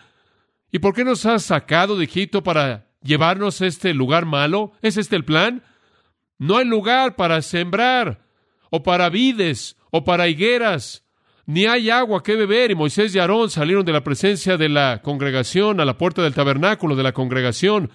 ¿Y 0.71 0.79
por 0.79 0.93
qué 0.93 1.03
nos 1.03 1.25
has 1.25 1.43
sacado 1.43 1.97
de 1.97 2.05
Egipto 2.05 2.43
para 2.43 2.87
llevarnos 3.01 3.61
a 3.61 3.67
este 3.67 3.93
lugar 3.93 4.25
malo? 4.25 4.73
¿Es 4.81 4.97
este 4.97 5.15
el 5.15 5.25
plan? 5.25 5.63
No 6.37 6.57
hay 6.57 6.65
lugar 6.65 7.15
para 7.15 7.41
sembrar 7.41 8.23
o 8.75 8.81
para 8.81 9.09
vides, 9.09 9.77
o 9.91 10.03
para 10.03 10.27
higueras, 10.27 11.05
ni 11.45 11.67
hay 11.67 11.91
agua 11.91 12.23
que 12.23 12.35
beber. 12.35 12.71
Y 12.71 12.75
Moisés 12.75 13.13
y 13.13 13.19
Aarón 13.19 13.51
salieron 13.51 13.85
de 13.85 13.93
la 13.93 14.03
presencia 14.03 14.57
de 14.57 14.67
la 14.67 15.03
congregación 15.03 15.79
a 15.79 15.85
la 15.85 15.95
puerta 15.99 16.23
del 16.23 16.33
tabernáculo 16.33 16.95
de 16.95 17.03
la 17.03 17.11
congregación, 17.11 17.91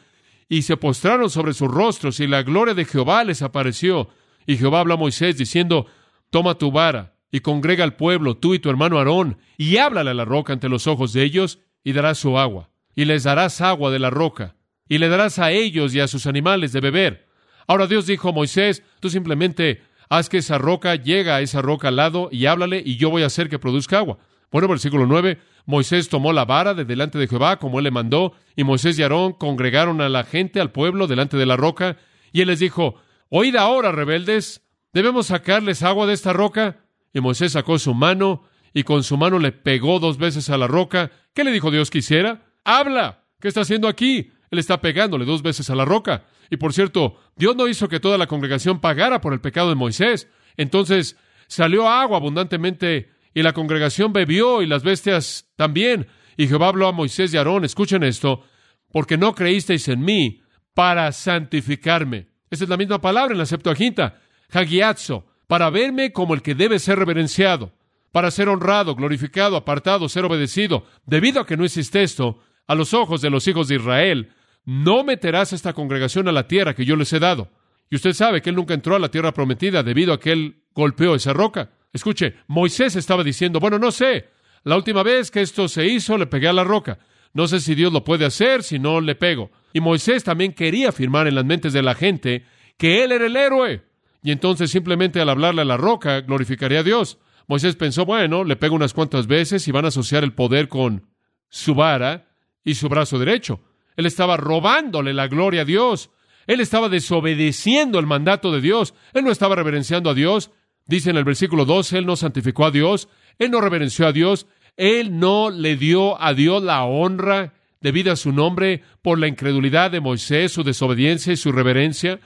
y 0.48 0.62
se 0.62 0.76
postraron 0.76 1.30
sobre 1.30 1.52
sus 1.52 1.68
rostros, 1.68 2.20
y 2.20 2.28
la 2.28 2.44
gloria 2.44 2.74
de 2.74 2.84
Jehová 2.84 3.24
les 3.24 3.42
apareció. 3.42 4.08
Y 4.46 4.56
Jehová 4.56 4.78
habló 4.78 4.94
a 4.94 4.98
Moisés 4.98 5.36
diciendo, 5.36 5.86
Toma 6.30 6.54
tu 6.54 6.70
vara, 6.70 7.14
y 7.30 7.40
congrega 7.40 7.84
al 7.84 7.96
pueblo, 7.96 8.36
tú 8.36 8.54
y 8.54 8.58
tu 8.58 8.70
hermano 8.70 8.98
Aarón, 8.98 9.38
y 9.56 9.76
háblale 9.76 10.10
a 10.10 10.14
la 10.14 10.24
roca 10.24 10.52
ante 10.52 10.68
los 10.68 10.86
ojos 10.86 11.12
de 11.12 11.22
ellos, 11.22 11.58
y 11.84 11.92
darás 11.92 12.18
su 12.18 12.38
agua. 12.38 12.70
Y 12.94 13.04
les 13.04 13.24
darás 13.24 13.60
agua 13.60 13.90
de 13.90 13.98
la 13.98 14.10
roca, 14.10 14.56
y 14.88 14.98
le 14.98 15.08
darás 15.08 15.38
a 15.38 15.50
ellos 15.50 15.94
y 15.94 16.00
a 16.00 16.08
sus 16.08 16.26
animales 16.26 16.72
de 16.72 16.80
beber. 16.80 17.28
Ahora 17.66 17.86
Dios 17.86 18.06
dijo 18.06 18.30
a 18.30 18.32
Moisés, 18.32 18.82
tú 19.00 19.10
simplemente 19.10 19.82
haz 20.08 20.28
que 20.28 20.38
esa 20.38 20.56
roca 20.58 20.94
llegue 20.94 21.30
a 21.30 21.40
esa 21.42 21.60
roca 21.60 21.88
al 21.88 21.96
lado 21.96 22.30
y 22.32 22.46
háblale 22.46 22.82
y 22.84 22.96
yo 22.96 23.10
voy 23.10 23.22
a 23.22 23.26
hacer 23.26 23.48
que 23.48 23.58
produzca 23.58 23.98
agua. 23.98 24.18
Bueno, 24.50 24.68
versículo 24.68 25.06
9, 25.06 25.38
Moisés 25.66 26.08
tomó 26.08 26.32
la 26.32 26.46
vara 26.46 26.72
de 26.72 26.86
delante 26.86 27.18
de 27.18 27.28
Jehová 27.28 27.58
como 27.58 27.78
él 27.78 27.84
le 27.84 27.90
mandó 27.90 28.32
y 28.56 28.64
Moisés 28.64 28.98
y 28.98 29.02
Aarón 29.02 29.34
congregaron 29.34 30.00
a 30.00 30.08
la 30.08 30.24
gente, 30.24 30.60
al 30.60 30.72
pueblo, 30.72 31.06
delante 31.06 31.36
de 31.36 31.44
la 31.44 31.56
roca 31.56 31.98
y 32.32 32.40
él 32.40 32.48
les 32.48 32.58
dijo, 32.58 32.94
oíd 33.28 33.56
ahora, 33.56 33.92
rebeldes, 33.92 34.62
¿debemos 34.94 35.26
sacarles 35.26 35.82
agua 35.82 36.06
de 36.06 36.14
esta 36.14 36.32
roca? 36.32 36.78
Y 37.12 37.20
Moisés 37.20 37.52
sacó 37.52 37.78
su 37.78 37.94
mano 37.94 38.44
y 38.74 38.82
con 38.84 39.02
su 39.02 39.16
mano 39.16 39.38
le 39.38 39.52
pegó 39.52 39.98
dos 39.98 40.18
veces 40.18 40.50
a 40.50 40.58
la 40.58 40.66
roca. 40.66 41.10
¿Qué 41.34 41.44
le 41.44 41.52
dijo 41.52 41.70
Dios 41.70 41.90
que 41.90 41.98
hiciera? 41.98 42.46
Habla. 42.64 43.24
¿Qué 43.40 43.48
está 43.48 43.60
haciendo 43.60 43.88
aquí? 43.88 44.32
Él 44.50 44.58
está 44.58 44.80
pegándole 44.80 45.24
dos 45.24 45.42
veces 45.42 45.70
a 45.70 45.74
la 45.74 45.84
roca. 45.84 46.26
Y 46.50 46.56
por 46.56 46.72
cierto, 46.72 47.20
Dios 47.36 47.56
no 47.56 47.68
hizo 47.68 47.88
que 47.88 48.00
toda 48.00 48.18
la 48.18 48.26
congregación 48.26 48.80
pagara 48.80 49.20
por 49.20 49.32
el 49.32 49.40
pecado 49.40 49.68
de 49.68 49.74
Moisés. 49.74 50.28
Entonces 50.56 51.16
salió 51.46 51.88
agua 51.88 52.16
abundantemente 52.16 53.10
y 53.34 53.42
la 53.42 53.52
congregación 53.52 54.12
bebió 54.12 54.62
y 54.62 54.66
las 54.66 54.82
bestias 54.82 55.48
también. 55.56 56.06
Y 56.36 56.48
Jehová 56.48 56.68
habló 56.68 56.88
a 56.88 56.92
Moisés 56.92 57.32
y 57.32 57.36
a 57.36 57.40
Aarón, 57.40 57.64
escuchen 57.64 58.02
esto, 58.02 58.44
porque 58.92 59.16
no 59.16 59.34
creísteis 59.34 59.88
en 59.88 60.00
mí 60.00 60.42
para 60.74 61.10
santificarme. 61.12 62.28
Esa 62.50 62.64
es 62.64 62.70
la 62.70 62.76
misma 62.76 63.00
palabra 63.00 63.32
en 63.32 63.38
la 63.38 63.46
Septuaginta, 63.46 64.20
hagiazo, 64.50 65.26
para 65.48 65.70
verme 65.70 66.12
como 66.12 66.34
el 66.34 66.42
que 66.42 66.54
debe 66.54 66.78
ser 66.78 66.98
reverenciado, 66.98 67.72
para 68.12 68.30
ser 68.30 68.48
honrado, 68.48 68.94
glorificado, 68.94 69.56
apartado, 69.56 70.08
ser 70.08 70.24
obedecido. 70.24 70.84
Debido 71.06 71.40
a 71.40 71.46
que 71.46 71.56
no 71.56 71.64
existe 71.64 72.02
esto, 72.02 72.38
a 72.66 72.74
los 72.74 72.94
ojos 72.94 73.20
de 73.20 73.30
los 73.30 73.48
hijos 73.48 73.66
de 73.66 73.76
Israel, 73.76 74.30
no 74.64 75.02
meterás 75.02 75.52
esta 75.52 75.72
congregación 75.72 76.28
a 76.28 76.32
la 76.32 76.46
tierra 76.46 76.74
que 76.74 76.84
yo 76.84 76.94
les 76.94 77.12
he 77.12 77.18
dado. 77.18 77.50
Y 77.90 77.96
usted 77.96 78.12
sabe 78.12 78.42
que 78.42 78.50
él 78.50 78.56
nunca 78.56 78.74
entró 78.74 78.94
a 78.94 78.98
la 78.98 79.10
tierra 79.10 79.32
prometida 79.32 79.82
debido 79.82 80.12
a 80.12 80.20
que 80.20 80.32
él 80.32 80.62
golpeó 80.74 81.14
esa 81.14 81.32
roca. 81.32 81.70
Escuche, 81.92 82.34
Moisés 82.46 82.94
estaba 82.94 83.24
diciendo, 83.24 83.60
bueno, 83.60 83.78
no 83.78 83.90
sé, 83.90 84.28
la 84.64 84.76
última 84.76 85.02
vez 85.02 85.30
que 85.30 85.40
esto 85.40 85.66
se 85.68 85.86
hizo 85.86 86.18
le 86.18 86.26
pegué 86.26 86.48
a 86.48 86.52
la 86.52 86.64
roca. 86.64 86.98
No 87.32 87.48
sé 87.48 87.60
si 87.60 87.74
Dios 87.74 87.92
lo 87.92 88.04
puede 88.04 88.26
hacer, 88.26 88.62
si 88.62 88.78
no 88.78 89.00
le 89.00 89.14
pego. 89.14 89.50
Y 89.72 89.80
Moisés 89.80 90.24
también 90.24 90.52
quería 90.52 90.90
afirmar 90.90 91.26
en 91.26 91.34
las 91.34 91.46
mentes 91.46 91.72
de 91.72 91.82
la 91.82 91.94
gente 91.94 92.44
que 92.76 93.02
él 93.04 93.12
era 93.12 93.26
el 93.26 93.36
héroe. 93.36 93.87
Y 94.22 94.32
entonces 94.32 94.70
simplemente 94.70 95.20
al 95.20 95.28
hablarle 95.28 95.62
a 95.62 95.66
la 95.66 95.76
roca 95.76 96.20
glorificaría 96.20 96.80
a 96.80 96.84
Dios. 96.84 97.18
Moisés 97.46 97.76
pensó, 97.76 98.04
bueno, 98.04 98.44
le 98.44 98.56
pego 98.56 98.74
unas 98.74 98.92
cuantas 98.92 99.26
veces 99.26 99.66
y 99.68 99.72
van 99.72 99.84
a 99.84 99.88
asociar 99.88 100.22
el 100.22 100.34
poder 100.34 100.68
con 100.68 101.06
su 101.48 101.74
vara 101.74 102.28
y 102.62 102.74
su 102.74 102.88
brazo 102.88 103.18
derecho. 103.18 103.60
Él 103.96 104.06
estaba 104.06 104.36
robándole 104.36 105.14
la 105.14 105.28
gloria 105.28 105.62
a 105.62 105.64
Dios. 105.64 106.10
Él 106.46 106.60
estaba 106.60 106.88
desobedeciendo 106.88 107.98
el 107.98 108.06
mandato 108.06 108.52
de 108.52 108.60
Dios. 108.60 108.94
Él 109.12 109.24
no 109.24 109.30
estaba 109.30 109.56
reverenciando 109.56 110.10
a 110.10 110.14
Dios. 110.14 110.50
Dice 110.86 111.10
en 111.10 111.16
el 111.16 111.24
versículo 111.24 111.64
12, 111.64 111.98
Él 111.98 112.06
no 112.06 112.16
santificó 112.16 112.66
a 112.66 112.70
Dios. 112.70 113.08
Él 113.38 113.50
no 113.50 113.60
reverenció 113.60 114.06
a 114.06 114.12
Dios. 114.12 114.46
Él 114.76 115.18
no 115.18 115.50
le 115.50 115.76
dio 115.76 116.20
a 116.22 116.34
Dios 116.34 116.62
la 116.62 116.84
honra 116.84 117.54
debida 117.80 118.12
a 118.12 118.16
su 118.16 118.32
nombre 118.32 118.82
por 119.02 119.18
la 119.18 119.28
incredulidad 119.28 119.90
de 119.90 120.00
Moisés, 120.00 120.52
su 120.52 120.62
desobediencia 120.62 121.32
y 121.32 121.36
su 121.36 121.52
reverencia. 121.52 122.20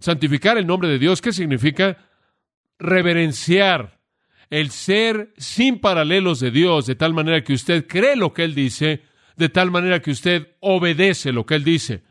Santificar 0.00 0.58
el 0.58 0.66
nombre 0.66 0.88
de 0.88 0.98
Dios, 0.98 1.20
¿qué 1.20 1.32
significa? 1.32 1.98
Reverenciar 2.78 3.98
el 4.50 4.70
ser 4.70 5.32
sin 5.36 5.80
paralelos 5.80 6.40
de 6.40 6.50
Dios, 6.50 6.86
de 6.86 6.94
tal 6.94 7.12
manera 7.14 7.42
que 7.42 7.52
usted 7.52 7.86
cree 7.86 8.16
lo 8.16 8.32
que 8.32 8.44
Él 8.44 8.54
dice, 8.54 9.02
de 9.36 9.48
tal 9.48 9.70
manera 9.70 10.00
que 10.00 10.10
usted 10.10 10.48
obedece 10.60 11.32
lo 11.32 11.46
que 11.46 11.56
Él 11.56 11.64
dice. 11.64 12.02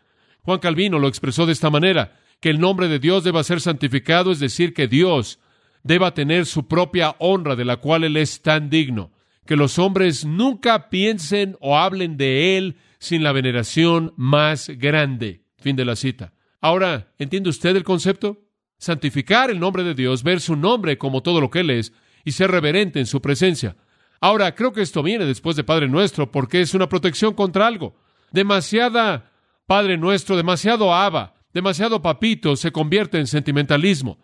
Juan 0.44 0.60
Calvino 0.60 1.00
lo 1.00 1.08
expresó 1.08 1.46
de 1.46 1.53
esta 1.53 1.70
manera, 1.70 2.20
que 2.39 2.50
el 2.50 2.60
nombre 2.60 2.88
de 2.88 3.00
Dios 3.00 3.24
deba 3.24 3.44
ser 3.44 3.62
santificado, 3.62 4.32
es 4.32 4.39
decir, 4.39 4.74
que 4.74 4.88
Dios 4.88 5.39
deba 5.84 6.13
tener 6.13 6.46
su 6.46 6.67
propia 6.67 7.15
honra 7.20 7.56
de 7.56 7.65
la 7.65 7.77
cual 7.77 8.03
Él 8.03 8.17
es 8.17 8.41
tan 8.41 8.70
digno, 8.70 9.12
que 9.46 9.56
los 9.56 9.79
hombres 9.79 10.25
nunca 10.25 10.89
piensen 10.89 11.56
o 11.62 11.77
hablen 11.77 12.17
de 12.17 12.58
Él 12.58 12.75
sin 13.00 13.24
la 13.24 13.32
veneración 13.32 14.13
más 14.17 14.70
grande. 14.70 15.41
Fin 15.58 15.75
de 15.75 15.86
la 15.86 15.96
cita. 15.96 16.34
Ahora, 16.61 17.13
¿entiende 17.17 17.49
usted 17.49 17.75
el 17.75 17.83
concepto? 17.83 18.41
Santificar 18.77 19.49
el 19.49 19.59
nombre 19.59 19.83
de 19.83 19.93
Dios, 19.93 20.23
ver 20.23 20.39
su 20.39 20.55
nombre 20.55 20.97
como 20.97 21.21
todo 21.21 21.41
lo 21.41 21.49
que 21.49 21.61
Él 21.61 21.69
es 21.69 21.93
y 22.25 22.31
ser 22.31 22.51
reverente 22.51 22.99
en 22.99 23.05
su 23.05 23.21
presencia. 23.21 23.75
Ahora, 24.19 24.53
creo 24.55 24.73
que 24.73 24.81
esto 24.81 25.03
viene 25.03 25.25
después 25.25 25.55
de 25.55 25.63
Padre 25.63 25.87
Nuestro 25.87 26.31
porque 26.31 26.61
es 26.61 26.73
una 26.73 26.89
protección 26.89 27.33
contra 27.33 27.67
algo. 27.67 27.95
Demasiada 28.31 29.31
Padre 29.65 29.97
Nuestro, 29.97 30.35
demasiado 30.35 30.93
Abba, 30.93 31.35
demasiado 31.53 32.01
Papito 32.01 32.55
se 32.55 32.71
convierte 32.71 33.19
en 33.19 33.27
sentimentalismo. 33.27 34.17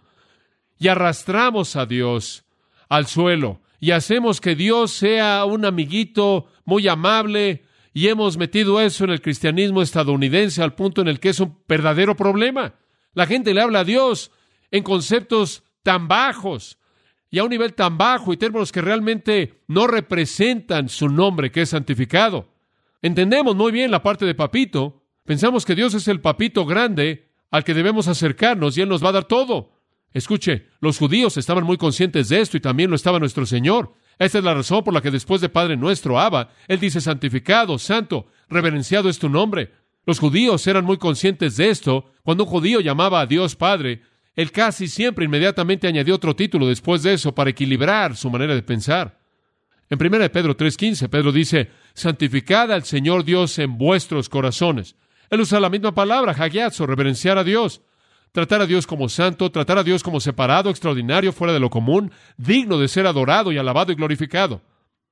Y 0.80 0.88
arrastramos 0.88 1.76
a 1.76 1.86
Dios 1.86 2.46
al 2.90 3.08
suelo 3.08 3.62
y 3.80 3.92
hacemos 3.92 4.40
que 4.40 4.56
Dios 4.56 4.92
sea 4.92 5.46
un 5.46 5.66
amiguito 5.66 6.48
muy 6.66 6.88
amable 6.88 7.66
y 7.94 8.08
hemos 8.08 8.38
metido 8.38 8.82
eso 8.82 9.04
en 9.04 9.12
el 9.12 9.22
cristianismo 9.22 9.82
estadounidense 9.82 10.64
al 10.64 10.74
punto 10.74 11.02
en 11.02 11.08
el 11.08 11.20
que 11.20 11.30
es 11.30 11.40
un 11.40 11.60
verdadero 11.68 12.16
problema. 12.16 12.76
La 13.14 13.28
gente 13.28 13.54
le 13.54 13.62
habla 13.62 13.82
a 13.82 13.84
Dios 13.84 14.32
en 14.72 14.84
conceptos 14.84 15.64
tan 15.84 16.08
bajos 16.08 16.80
y 17.30 17.40
a 17.40 17.44
un 17.44 17.52
nivel 17.52 17.74
tan 17.74 17.98
bajo 17.98 18.34
y 18.34 18.38
términos 18.38 18.72
que 18.72 18.82
realmente 18.82 19.64
no 19.68 19.86
representan 19.86 20.90
su 20.90 21.08
nombre 21.08 21.52
que 21.52 21.62
es 21.62 21.70
santificado. 21.70 22.50
Entendemos 23.02 23.56
muy 23.56 23.72
bien 23.72 23.92
la 23.92 24.02
parte 24.02 24.26
de 24.26 24.34
papito. 24.34 25.04
Pensamos 25.26 25.66
que 25.66 25.76
Dios 25.76 25.94
es 25.94 26.08
el 26.08 26.22
papito 26.22 26.66
grande 26.66 27.30
al 27.52 27.64
que 27.64 27.74
debemos 27.76 28.08
acercarnos 28.08 28.78
y 28.78 28.82
Él 28.82 28.90
nos 28.90 29.04
va 29.04 29.10
a 29.10 29.14
dar 29.14 29.26
todo. 29.26 29.74
Escuche, 30.14 30.68
los 30.80 30.98
judíos 30.98 31.38
estaban 31.38 31.64
muy 31.64 31.78
conscientes 31.78 32.30
de 32.30 32.42
esto 32.42 32.58
y 32.58 32.62
también 32.62 32.90
lo 32.90 32.96
estaba 32.96 33.20
nuestro 33.20 33.46
Señor. 33.46 33.94
Esta 34.20 34.38
es 34.38 34.44
la 34.44 34.54
razón 34.54 34.84
por 34.84 34.94
la 34.94 35.02
que 35.02 35.12
después 35.12 35.42
de 35.42 35.50
Padre 35.50 35.78
nuestro, 35.78 36.20
Abba, 36.20 36.50
Él 36.68 36.80
dice 36.80 37.02
santificado, 37.02 37.78
santo, 37.80 38.28
reverenciado 38.50 39.10
es 39.10 39.20
tu 39.20 39.30
nombre. 39.30 39.72
Los 40.06 40.20
judíos 40.20 40.66
eran 40.68 40.86
muy 40.86 40.98
conscientes 40.98 41.58
de 41.58 41.70
esto. 41.70 42.12
Cuando 42.24 42.44
un 42.44 42.50
judío 42.50 42.82
llamaba 42.82 43.22
a 43.22 43.26
Dios 43.26 43.56
Padre, 43.56 44.02
él 44.36 44.52
casi 44.52 44.88
siempre 44.88 45.26
inmediatamente 45.26 45.88
añadió 45.88 46.16
otro 46.16 46.36
título 46.36 46.68
después 46.68 47.04
de 47.04 47.14
eso 47.14 47.36
para 47.36 47.52
equilibrar 47.52 48.16
su 48.16 48.30
manera 48.30 48.56
de 48.56 48.64
pensar. 48.64 49.20
En 49.90 50.00
1 50.00 50.32
Pedro 50.32 50.58
3:15, 50.58 51.08
Pedro 51.08 51.32
dice, 51.32 51.70
santificad 51.94 52.72
al 52.72 52.84
Señor 52.84 53.24
Dios 53.24 53.60
en 53.60 53.78
vuestros 53.78 54.30
corazones. 54.30 54.96
Él 55.30 55.42
usa 55.42 55.60
la 55.60 55.70
misma 55.70 55.94
palabra, 55.94 56.32
hagiazo, 56.32 56.88
reverenciar 56.88 57.38
a 57.38 57.44
Dios. 57.44 57.82
Tratar 58.34 58.62
a 58.62 58.66
Dios 58.66 58.88
como 58.88 59.10
santo, 59.10 59.52
tratar 59.52 59.78
a 59.78 59.84
Dios 59.84 60.02
como 60.02 60.20
separado, 60.20 60.72
extraordinario, 60.72 61.32
fuera 61.32 61.54
de 61.54 61.60
lo 61.60 61.70
común, 61.70 62.12
digno 62.36 62.80
de 62.80 62.88
ser 62.88 63.06
adorado 63.06 63.52
y 63.52 63.60
alabado 63.60 63.92
y 63.92 63.96
glorificado. 63.96 64.64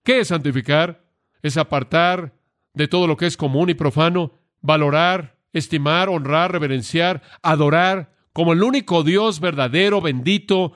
¿Qué 0.03 0.21
es 0.21 0.29
santificar? 0.29 1.05
Es 1.43 1.55
apartar 1.55 2.33
de 2.73 2.87
todo 2.87 3.05
lo 3.05 3.17
que 3.17 3.27
es 3.27 3.37
común 3.37 3.69
y 3.69 3.75
profano, 3.75 4.33
valorar, 4.61 5.37
estimar, 5.53 6.09
honrar, 6.09 6.51
reverenciar, 6.51 7.21
adorar, 7.43 8.15
como 8.33 8.53
el 8.53 8.63
único 8.63 9.03
Dios 9.03 9.39
verdadero, 9.39 10.01
bendito, 10.01 10.73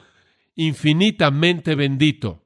infinitamente 0.53 1.73
bendito 1.73 2.43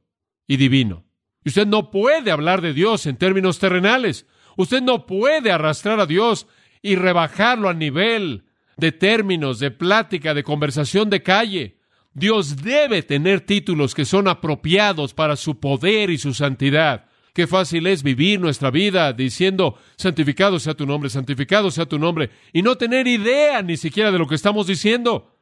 y 0.48 0.56
divino. 0.56 1.04
Y 1.44 1.50
usted 1.50 1.68
no 1.68 1.92
puede 1.92 2.32
hablar 2.32 2.62
de 2.62 2.74
Dios 2.74 3.06
en 3.06 3.18
términos 3.18 3.60
terrenales. 3.60 4.28
Usted 4.56 4.82
no 4.82 5.06
puede 5.06 5.52
arrastrar 5.52 6.00
a 6.00 6.06
Dios 6.06 6.48
y 6.82 6.96
rebajarlo 6.96 7.68
a 7.68 7.74
nivel 7.74 8.46
de 8.80 8.92
términos, 8.92 9.60
de 9.60 9.72
plática, 9.72 10.34
de 10.34 10.44
conversación 10.44 11.10
de 11.10 11.22
calle. 11.22 11.78
Dios 12.14 12.58
debe 12.64 13.04
tener 13.04 13.42
títulos 13.42 13.94
que 13.94 14.06
son 14.06 14.28
apropiados 14.28 15.14
para 15.14 15.36
su 15.36 15.60
poder 15.60 16.10
y 16.10 16.18
su 16.18 16.34
santidad. 16.34 17.06
Qué 17.34 17.48
fácil 17.48 17.88
es 17.88 18.04
vivir 18.04 18.40
nuestra 18.40 18.72
vida 18.72 19.14
diciendo, 19.14 19.78
santificado 19.96 20.60
sea 20.60 20.74
tu 20.74 20.86
nombre, 20.86 21.10
santificado 21.10 21.72
sea 21.72 21.86
tu 21.86 22.00
nombre, 22.00 22.32
y 22.52 22.62
no 22.62 22.76
tener 22.76 23.08
idea 23.08 23.62
ni 23.62 23.78
siquiera 23.78 24.12
de 24.12 24.18
lo 24.18 24.28
que 24.28 24.36
estamos 24.36 24.68
diciendo. 24.68 25.36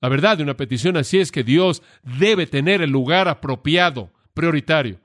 La 0.00 0.08
verdad 0.08 0.36
de 0.36 0.42
una 0.42 0.56
petición 0.56 0.96
así 0.96 1.18
es 1.18 1.32
que 1.32 1.42
Dios 1.42 1.82
debe 2.02 2.46
tener 2.46 2.82
el 2.82 2.90
lugar 2.90 3.28
apropiado, 3.28 4.10
prioritario. 4.34 5.00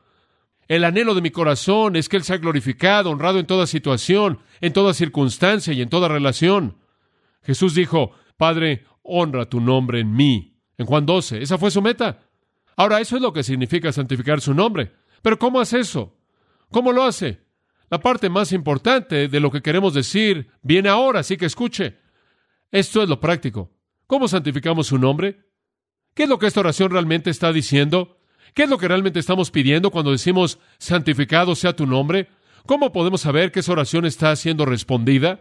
El 0.68 0.84
anhelo 0.84 1.13
de 1.13 1.22
mi 1.22 1.32
corazón 1.32 1.96
es 1.96 2.10
que 2.10 2.18
Él 2.18 2.24
sea 2.24 2.38
glorificado, 2.38 3.12
honrado 3.12 3.39
en 3.39 3.46
toda 3.46 3.68
situación, 3.68 4.39
en 4.62 4.74
toda 4.74 4.94
circunstancia 4.94 5.74
y 5.74 5.82
en 5.82 5.89
toda 5.89 6.08
relación. 6.08 6.75
Jesús 7.45 7.75
dijo, 7.75 8.11
Padre, 8.37 8.85
honra 9.03 9.45
tu 9.45 9.59
nombre 9.59 9.99
en 9.99 10.13
mí. 10.13 10.57
En 10.77 10.85
Juan 10.85 11.05
12, 11.05 11.41
esa 11.41 11.57
fue 11.57 11.71
su 11.71 11.81
meta. 11.81 12.19
Ahora, 12.75 12.99
eso 12.99 13.15
es 13.15 13.21
lo 13.21 13.31
que 13.31 13.43
significa 13.43 13.91
santificar 13.91 14.41
su 14.41 14.53
nombre. 14.53 14.91
Pero 15.21 15.39
¿cómo 15.39 15.59
hace 15.59 15.79
eso? 15.79 16.17
¿Cómo 16.69 16.91
lo 16.91 17.03
hace? 17.03 17.45
La 17.89 17.99
parte 17.99 18.29
más 18.29 18.51
importante 18.51 19.27
de 19.27 19.39
lo 19.39 19.51
que 19.51 19.61
queremos 19.61 19.93
decir 19.93 20.49
viene 20.61 20.89
ahora, 20.89 21.21
así 21.21 21.37
que 21.37 21.45
escuche. 21.45 21.99
Esto 22.71 23.01
es 23.01 23.07
lo 23.07 23.19
práctico. 23.19 23.71
¿Cómo 24.07 24.27
santificamos 24.27 24.87
su 24.87 24.97
nombre? 24.97 25.45
¿Qué 26.13 26.23
es 26.23 26.29
lo 26.29 26.39
que 26.39 26.47
esta 26.47 26.59
oración 26.59 26.91
realmente 26.91 27.29
está 27.29 27.53
diciendo? 27.53 28.17
¿Qué 28.53 28.63
es 28.63 28.69
lo 28.69 28.77
que 28.77 28.87
realmente 28.87 29.19
estamos 29.19 29.51
pidiendo 29.51 29.91
cuando 29.91 30.11
decimos 30.11 30.59
santificado 30.77 31.55
sea 31.55 31.75
tu 31.75 31.85
nombre? 31.85 32.29
¿Cómo 32.65 32.91
podemos 32.91 33.21
saber 33.21 33.51
que 33.51 33.59
esa 33.59 33.73
oración 33.73 34.05
está 34.05 34.35
siendo 34.35 34.65
respondida? 34.65 35.39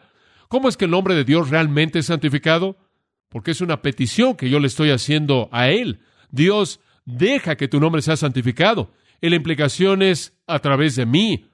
¿Cómo 0.49 0.69
es 0.69 0.77
que 0.77 0.85
el 0.85 0.91
nombre 0.91 1.15
de 1.15 1.25
Dios 1.25 1.51
realmente 1.51 1.99
es 1.99 2.07
santificado? 2.07 2.77
Porque 3.29 3.51
es 3.51 3.61
una 3.61 3.83
petición 3.83 4.37
que 4.37 4.49
yo 4.49 4.61
le 4.61 4.67
estoy 4.67 4.91
haciendo 4.91 5.49
a 5.53 5.69
Él. 5.69 6.01
Dios, 6.31 6.81
deja 7.05 7.57
que 7.57 7.69
tu 7.69 7.81
nombre 7.81 8.03
sea 8.03 8.17
santificado. 8.17 8.93
Y 9.21 9.29
la 9.29 9.37
implicación 9.37 10.03
es 10.03 10.37
a 10.47 10.59
través 10.59 10.97
de 10.97 11.07
mí. 11.07 11.47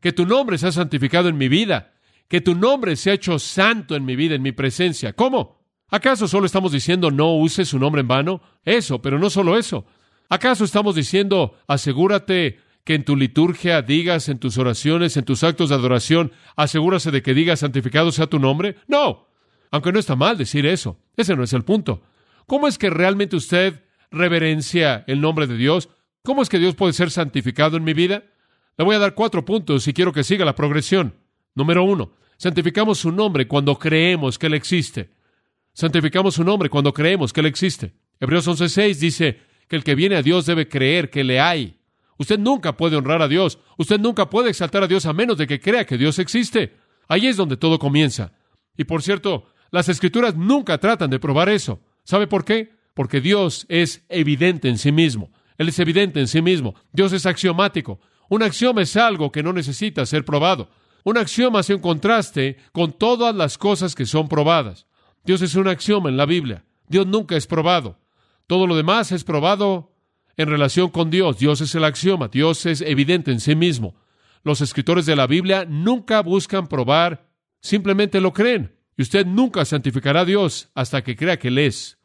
Que 0.00 0.12
tu 0.12 0.26
nombre 0.26 0.58
sea 0.58 0.72
santificado 0.72 1.28
en 1.28 1.38
mi 1.38 1.48
vida. 1.48 1.92
Que 2.28 2.40
tu 2.40 2.54
nombre 2.54 2.96
sea 2.96 3.14
hecho 3.14 3.38
santo 3.38 3.94
en 3.94 4.04
mi 4.04 4.16
vida, 4.16 4.34
en 4.34 4.42
mi 4.42 4.52
presencia. 4.52 5.12
¿Cómo? 5.12 5.62
¿Acaso 5.88 6.26
solo 6.26 6.46
estamos 6.46 6.72
diciendo 6.72 7.10
no 7.10 7.36
use 7.36 7.66
su 7.66 7.78
nombre 7.78 8.00
en 8.00 8.08
vano? 8.08 8.40
Eso, 8.64 9.02
pero 9.02 9.18
no 9.18 9.28
solo 9.28 9.58
eso. 9.58 9.84
¿Acaso 10.30 10.64
estamos 10.64 10.94
diciendo, 10.94 11.58
asegúrate 11.66 12.58
que 12.84 12.94
en 12.94 13.04
tu 13.04 13.16
liturgia 13.16 13.82
digas, 13.82 14.28
en 14.28 14.38
tus 14.38 14.58
oraciones, 14.58 15.16
en 15.16 15.24
tus 15.24 15.44
actos 15.44 15.68
de 15.68 15.76
adoración, 15.76 16.32
asegúrase 16.56 17.10
de 17.10 17.22
que 17.22 17.34
digas, 17.34 17.60
santificado 17.60 18.10
sea 18.12 18.26
tu 18.26 18.38
nombre? 18.38 18.76
No, 18.88 19.28
aunque 19.70 19.92
no 19.92 19.98
está 19.98 20.16
mal 20.16 20.36
decir 20.36 20.66
eso. 20.66 20.98
Ese 21.16 21.36
no 21.36 21.42
es 21.42 21.52
el 21.52 21.64
punto. 21.64 22.02
¿Cómo 22.46 22.68
es 22.68 22.78
que 22.78 22.90
realmente 22.90 23.36
usted 23.36 23.82
reverencia 24.10 25.04
el 25.06 25.20
nombre 25.20 25.46
de 25.46 25.56
Dios? 25.56 25.88
¿Cómo 26.22 26.42
es 26.42 26.48
que 26.48 26.58
Dios 26.58 26.74
puede 26.74 26.92
ser 26.92 27.10
santificado 27.10 27.76
en 27.76 27.84
mi 27.84 27.94
vida? 27.94 28.24
Le 28.76 28.84
voy 28.84 28.96
a 28.96 29.00
dar 29.00 29.14
cuatro 29.14 29.44
puntos 29.44 29.86
y 29.88 29.92
quiero 29.92 30.12
que 30.12 30.24
siga 30.24 30.44
la 30.44 30.54
progresión. 30.54 31.14
Número 31.54 31.84
uno, 31.84 32.14
santificamos 32.36 32.98
su 32.98 33.12
nombre 33.12 33.46
cuando 33.46 33.78
creemos 33.78 34.38
que 34.38 34.46
Él 34.46 34.54
existe. 34.54 35.10
Santificamos 35.72 36.34
su 36.34 36.44
nombre 36.44 36.68
cuando 36.68 36.92
creemos 36.92 37.32
que 37.32 37.40
Él 37.40 37.46
existe. 37.46 37.94
Hebreos 38.20 38.46
11.6 38.46 38.94
dice 38.96 39.40
que 39.68 39.76
el 39.76 39.84
que 39.84 39.94
viene 39.94 40.16
a 40.16 40.22
Dios 40.22 40.46
debe 40.46 40.68
creer 40.68 41.10
que 41.10 41.24
le 41.24 41.40
hay. 41.40 41.78
Usted 42.22 42.38
nunca 42.38 42.76
puede 42.76 42.94
honrar 42.94 43.20
a 43.20 43.26
Dios. 43.26 43.58
Usted 43.76 43.98
nunca 43.98 44.30
puede 44.30 44.50
exaltar 44.50 44.84
a 44.84 44.86
Dios 44.86 45.06
a 45.06 45.12
menos 45.12 45.36
de 45.36 45.48
que 45.48 45.58
crea 45.58 45.84
que 45.84 45.98
Dios 45.98 46.20
existe. 46.20 46.76
Ahí 47.08 47.26
es 47.26 47.36
donde 47.36 47.56
todo 47.56 47.80
comienza. 47.80 48.30
Y 48.76 48.84
por 48.84 49.02
cierto, 49.02 49.46
las 49.72 49.88
escrituras 49.88 50.36
nunca 50.36 50.78
tratan 50.78 51.10
de 51.10 51.18
probar 51.18 51.48
eso. 51.48 51.80
¿Sabe 52.04 52.28
por 52.28 52.44
qué? 52.44 52.76
Porque 52.94 53.20
Dios 53.20 53.66
es 53.68 54.04
evidente 54.08 54.68
en 54.68 54.78
sí 54.78 54.92
mismo. 54.92 55.32
Él 55.58 55.68
es 55.68 55.80
evidente 55.80 56.20
en 56.20 56.28
sí 56.28 56.40
mismo. 56.40 56.76
Dios 56.92 57.12
es 57.12 57.26
axiomático. 57.26 57.98
Un 58.28 58.44
axioma 58.44 58.82
es 58.82 58.96
algo 58.96 59.32
que 59.32 59.42
no 59.42 59.52
necesita 59.52 60.06
ser 60.06 60.24
probado. 60.24 60.70
Un 61.02 61.18
axioma 61.18 61.58
hace 61.58 61.74
un 61.74 61.80
contraste 61.80 62.56
con 62.70 62.92
todas 62.92 63.34
las 63.34 63.58
cosas 63.58 63.96
que 63.96 64.06
son 64.06 64.28
probadas. 64.28 64.86
Dios 65.24 65.42
es 65.42 65.56
un 65.56 65.66
axioma 65.66 66.08
en 66.08 66.16
la 66.16 66.26
Biblia. 66.26 66.64
Dios 66.86 67.04
nunca 67.04 67.34
es 67.34 67.48
probado. 67.48 67.98
Todo 68.46 68.68
lo 68.68 68.76
demás 68.76 69.10
es 69.10 69.24
probado 69.24 69.91
en 70.36 70.48
relación 70.48 70.90
con 70.90 71.10
Dios. 71.10 71.38
Dios 71.38 71.60
es 71.60 71.74
el 71.74 71.84
axioma. 71.84 72.28
Dios 72.28 72.66
es 72.66 72.80
evidente 72.80 73.30
en 73.30 73.40
sí 73.40 73.54
mismo. 73.54 73.94
Los 74.44 74.60
escritores 74.60 75.06
de 75.06 75.16
la 75.16 75.26
Biblia 75.26 75.64
nunca 75.68 76.20
buscan 76.20 76.66
probar, 76.66 77.28
simplemente 77.60 78.20
lo 78.20 78.32
creen. 78.32 78.74
Y 78.96 79.02
usted 79.02 79.26
nunca 79.26 79.64
santificará 79.64 80.20
a 80.20 80.24
Dios 80.24 80.70
hasta 80.74 81.02
que 81.02 81.16
crea 81.16 81.38
que 81.38 81.48
Él 81.48 81.58
es. 81.58 81.98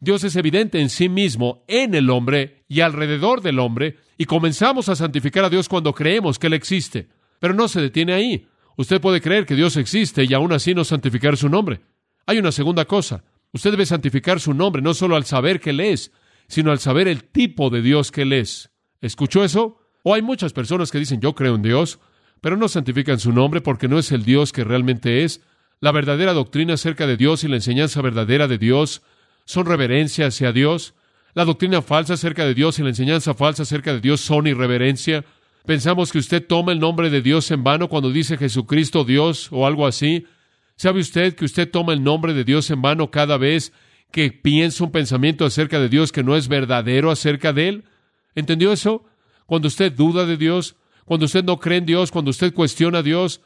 Dios 0.00 0.24
es 0.24 0.36
evidente 0.36 0.80
en 0.80 0.90
sí 0.90 1.08
mismo, 1.08 1.64
en 1.66 1.94
el 1.94 2.10
hombre 2.10 2.64
y 2.68 2.80
alrededor 2.80 3.40
del 3.40 3.58
hombre, 3.58 3.96
y 4.18 4.26
comenzamos 4.26 4.88
a 4.88 4.96
santificar 4.96 5.44
a 5.44 5.50
Dios 5.50 5.68
cuando 5.68 5.94
creemos 5.94 6.38
que 6.38 6.48
Él 6.48 6.52
existe. 6.52 7.08
Pero 7.38 7.54
no 7.54 7.68
se 7.68 7.80
detiene 7.80 8.12
ahí. 8.12 8.46
Usted 8.76 9.00
puede 9.00 9.20
creer 9.20 9.46
que 9.46 9.54
Dios 9.54 9.76
existe 9.76 10.24
y 10.24 10.34
aún 10.34 10.52
así 10.52 10.74
no 10.74 10.84
santificar 10.84 11.36
su 11.36 11.48
nombre. 11.48 11.80
Hay 12.26 12.38
una 12.38 12.52
segunda 12.52 12.84
cosa. 12.84 13.24
Usted 13.52 13.70
debe 13.70 13.86
santificar 13.86 14.40
su 14.40 14.52
nombre 14.52 14.82
no 14.82 14.94
solo 14.94 15.16
al 15.16 15.24
saber 15.24 15.60
que 15.60 15.70
Él 15.70 15.80
es, 15.80 16.10
sino 16.48 16.70
al 16.70 16.78
saber 16.78 17.08
el 17.08 17.24
tipo 17.24 17.70
de 17.70 17.82
Dios 17.82 18.10
que 18.10 18.22
Él 18.22 18.32
es. 18.32 18.70
¿Escuchó 19.00 19.44
eso? 19.44 19.78
O 20.02 20.14
hay 20.14 20.22
muchas 20.22 20.52
personas 20.52 20.90
que 20.90 20.98
dicen 20.98 21.20
yo 21.20 21.34
creo 21.34 21.54
en 21.54 21.62
Dios, 21.62 21.98
pero 22.40 22.56
no 22.56 22.68
santifican 22.68 23.18
su 23.18 23.32
nombre 23.32 23.60
porque 23.60 23.88
no 23.88 23.98
es 23.98 24.12
el 24.12 24.24
Dios 24.24 24.52
que 24.52 24.64
realmente 24.64 25.24
es. 25.24 25.40
La 25.80 25.92
verdadera 25.92 26.32
doctrina 26.32 26.74
acerca 26.74 27.06
de 27.06 27.16
Dios 27.16 27.44
y 27.44 27.48
la 27.48 27.56
enseñanza 27.56 28.02
verdadera 28.02 28.48
de 28.48 28.58
Dios 28.58 29.02
son 29.44 29.66
reverencia 29.66 30.26
hacia 30.26 30.52
Dios. 30.52 30.94
La 31.34 31.44
doctrina 31.44 31.82
falsa 31.82 32.14
acerca 32.14 32.44
de 32.44 32.54
Dios 32.54 32.78
y 32.78 32.82
la 32.82 32.90
enseñanza 32.90 33.34
falsa 33.34 33.64
acerca 33.64 33.92
de 33.92 34.00
Dios 34.00 34.20
son 34.20 34.46
irreverencia. 34.46 35.24
Pensamos 35.66 36.12
que 36.12 36.18
usted 36.18 36.46
toma 36.46 36.72
el 36.72 36.80
nombre 36.80 37.10
de 37.10 37.22
Dios 37.22 37.50
en 37.50 37.64
vano 37.64 37.88
cuando 37.88 38.10
dice 38.10 38.36
Jesucristo 38.36 39.04
Dios 39.04 39.48
o 39.50 39.66
algo 39.66 39.86
así. 39.86 40.26
¿Sabe 40.76 41.00
usted 41.00 41.34
que 41.34 41.44
usted 41.44 41.70
toma 41.70 41.92
el 41.92 42.02
nombre 42.02 42.34
de 42.34 42.44
Dios 42.44 42.70
en 42.70 42.82
vano 42.82 43.10
cada 43.10 43.38
vez 43.38 43.72
que 44.14 44.30
piensa 44.30 44.84
un 44.84 44.92
pensamiento 44.92 45.44
acerca 45.44 45.80
de 45.80 45.88
Dios 45.88 46.12
que 46.12 46.22
no 46.22 46.36
es 46.36 46.46
verdadero 46.46 47.10
acerca 47.10 47.52
de 47.52 47.66
Él? 47.66 47.84
¿Entendió 48.36 48.72
eso? 48.72 49.04
Cuando 49.44 49.66
usted 49.66 49.90
duda 49.90 50.24
de 50.24 50.36
Dios, 50.36 50.76
cuando 51.04 51.26
usted 51.26 51.42
no 51.42 51.58
cree 51.58 51.78
en 51.78 51.86
Dios, 51.86 52.12
cuando 52.12 52.30
usted 52.30 52.54
cuestiona 52.54 52.98
a 52.98 53.02
Dios 53.02 53.40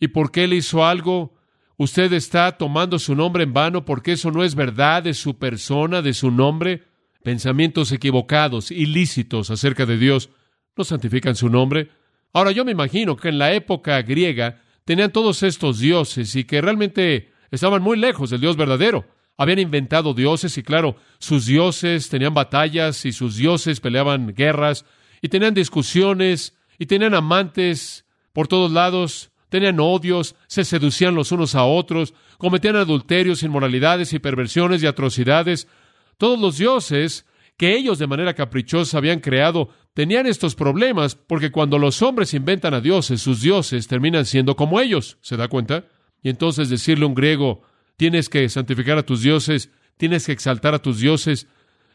y 0.00 0.08
por 0.08 0.32
qué 0.32 0.44
Él 0.44 0.54
hizo 0.54 0.86
algo, 0.86 1.34
usted 1.76 2.10
está 2.14 2.56
tomando 2.56 2.98
su 2.98 3.14
nombre 3.14 3.42
en 3.44 3.52
vano 3.52 3.84
porque 3.84 4.12
eso 4.12 4.30
no 4.30 4.44
es 4.44 4.54
verdad 4.54 5.02
de 5.02 5.12
su 5.12 5.36
persona, 5.36 6.00
de 6.00 6.14
su 6.14 6.30
nombre. 6.30 6.84
Pensamientos 7.22 7.92
equivocados, 7.92 8.70
ilícitos 8.70 9.50
acerca 9.50 9.84
de 9.84 9.98
Dios, 9.98 10.30
no 10.74 10.84
santifican 10.84 11.34
su 11.34 11.50
nombre. 11.50 11.90
Ahora 12.32 12.52
yo 12.52 12.64
me 12.64 12.72
imagino 12.72 13.14
que 13.14 13.28
en 13.28 13.36
la 13.36 13.52
época 13.52 14.00
griega 14.00 14.62
tenían 14.86 15.12
todos 15.12 15.42
estos 15.42 15.80
dioses 15.80 16.34
y 16.34 16.44
que 16.44 16.62
realmente 16.62 17.30
estaban 17.50 17.82
muy 17.82 17.98
lejos 17.98 18.30
del 18.30 18.40
Dios 18.40 18.56
verdadero. 18.56 19.17
Habían 19.38 19.60
inventado 19.60 20.14
dioses 20.14 20.58
y 20.58 20.64
claro, 20.64 20.96
sus 21.20 21.46
dioses 21.46 22.08
tenían 22.08 22.34
batallas 22.34 23.06
y 23.06 23.12
sus 23.12 23.36
dioses 23.36 23.78
peleaban 23.78 24.34
guerras 24.34 24.84
y 25.22 25.28
tenían 25.28 25.54
discusiones 25.54 26.56
y 26.76 26.86
tenían 26.86 27.14
amantes 27.14 28.04
por 28.32 28.48
todos 28.48 28.72
lados, 28.72 29.30
tenían 29.48 29.78
odios, 29.78 30.34
se 30.48 30.64
seducían 30.64 31.14
los 31.14 31.30
unos 31.30 31.54
a 31.54 31.64
otros, 31.64 32.14
cometían 32.36 32.74
adulterios, 32.74 33.44
inmoralidades 33.44 34.12
y 34.12 34.18
perversiones 34.18 34.82
y 34.82 34.86
atrocidades. 34.86 35.68
Todos 36.16 36.40
los 36.40 36.58
dioses 36.58 37.24
que 37.56 37.76
ellos 37.76 38.00
de 38.00 38.08
manera 38.08 38.34
caprichosa 38.34 38.98
habían 38.98 39.20
creado 39.20 39.70
tenían 39.94 40.26
estos 40.26 40.56
problemas 40.56 41.14
porque 41.14 41.52
cuando 41.52 41.78
los 41.78 42.02
hombres 42.02 42.34
inventan 42.34 42.74
a 42.74 42.80
dioses, 42.80 43.22
sus 43.22 43.40
dioses 43.40 43.86
terminan 43.86 44.26
siendo 44.26 44.56
como 44.56 44.80
ellos. 44.80 45.16
¿Se 45.20 45.36
da 45.36 45.46
cuenta? 45.46 45.84
Y 46.24 46.28
entonces 46.28 46.68
decirle 46.68 47.04
a 47.04 47.08
un 47.08 47.14
griego, 47.14 47.62
tienes 47.98 48.28
que 48.30 48.48
santificar 48.48 48.96
a 48.96 49.02
tus 49.02 49.22
dioses, 49.22 49.70
tienes 49.98 50.24
que 50.24 50.32
exaltar 50.32 50.72
a 50.72 50.78
tus 50.78 51.00
dioses, 51.00 51.48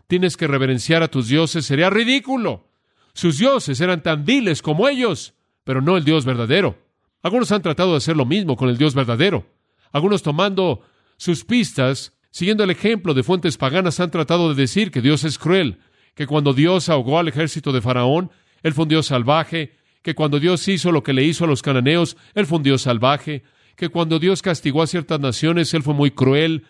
tienes 0.08 0.38
que 0.38 0.48
reverenciar 0.48 1.02
a 1.02 1.08
tus 1.08 1.30
dioses, 1.30 1.66
sería 1.66 1.90
ridículo. 1.90 2.68
Sus 3.14 3.40
dioses 3.40 3.80
eran 3.80 4.04
tan 4.04 4.26
viles 4.26 4.62
como 4.62 4.88
ellos, 4.90 5.34
pero 5.64 5.82
no 5.82 5.96
el 5.96 6.04
Dios 6.04 6.26
verdadero. 6.26 6.78
Algunos 7.22 7.52
han 7.54 7.62
tratado 7.62 7.92
de 7.92 7.98
hacer 7.98 8.18
lo 8.18 8.26
mismo 8.26 8.58
con 8.58 8.68
el 8.68 8.78
Dios 8.78 8.94
verdadero. 8.94 9.48
Algunos 9.94 10.22
tomando 10.22 10.82
sus 11.16 11.46
pistas, 11.46 12.12
siguiendo 12.32 12.66
el 12.66 12.72
ejemplo 12.72 13.14
de 13.14 13.24
fuentes 13.24 13.58
paganas, 13.58 14.02
han 14.02 14.12
tratado 14.12 14.50
de 14.50 14.62
decir 14.62 14.92
que 14.92 15.02
Dios 15.02 15.24
es 15.24 15.40
cruel, 15.40 15.80
que 16.16 16.28
cuando 16.28 16.54
Dios 16.54 16.90
ahogó 16.90 17.18
al 17.18 17.30
ejército 17.30 17.72
de 17.72 17.82
Faraón, 17.82 18.30
Él 18.62 18.74
fue 18.74 18.84
un 18.84 18.90
Dios 18.90 19.06
salvaje, 19.06 19.78
que 20.02 20.16
cuando 20.16 20.42
Dios 20.42 20.68
hizo 20.68 20.92
lo 20.92 21.02
que 21.02 21.14
le 21.14 21.24
hizo 21.24 21.46
a 21.46 21.48
los 21.48 21.62
cananeos, 21.62 22.18
Él 22.36 22.46
fue 22.46 22.58
un 22.58 22.64
Dios 22.64 22.82
salvaje, 22.82 23.44
que 23.76 23.90
cuando 23.90 24.20
Dios 24.20 24.42
castigó 24.42 24.82
a 24.82 24.88
ciertas 24.88 25.20
naciones, 25.20 25.74
Él 25.74 25.84
fue 25.84 25.94
muy 25.94 26.12
cruel, 26.12 26.66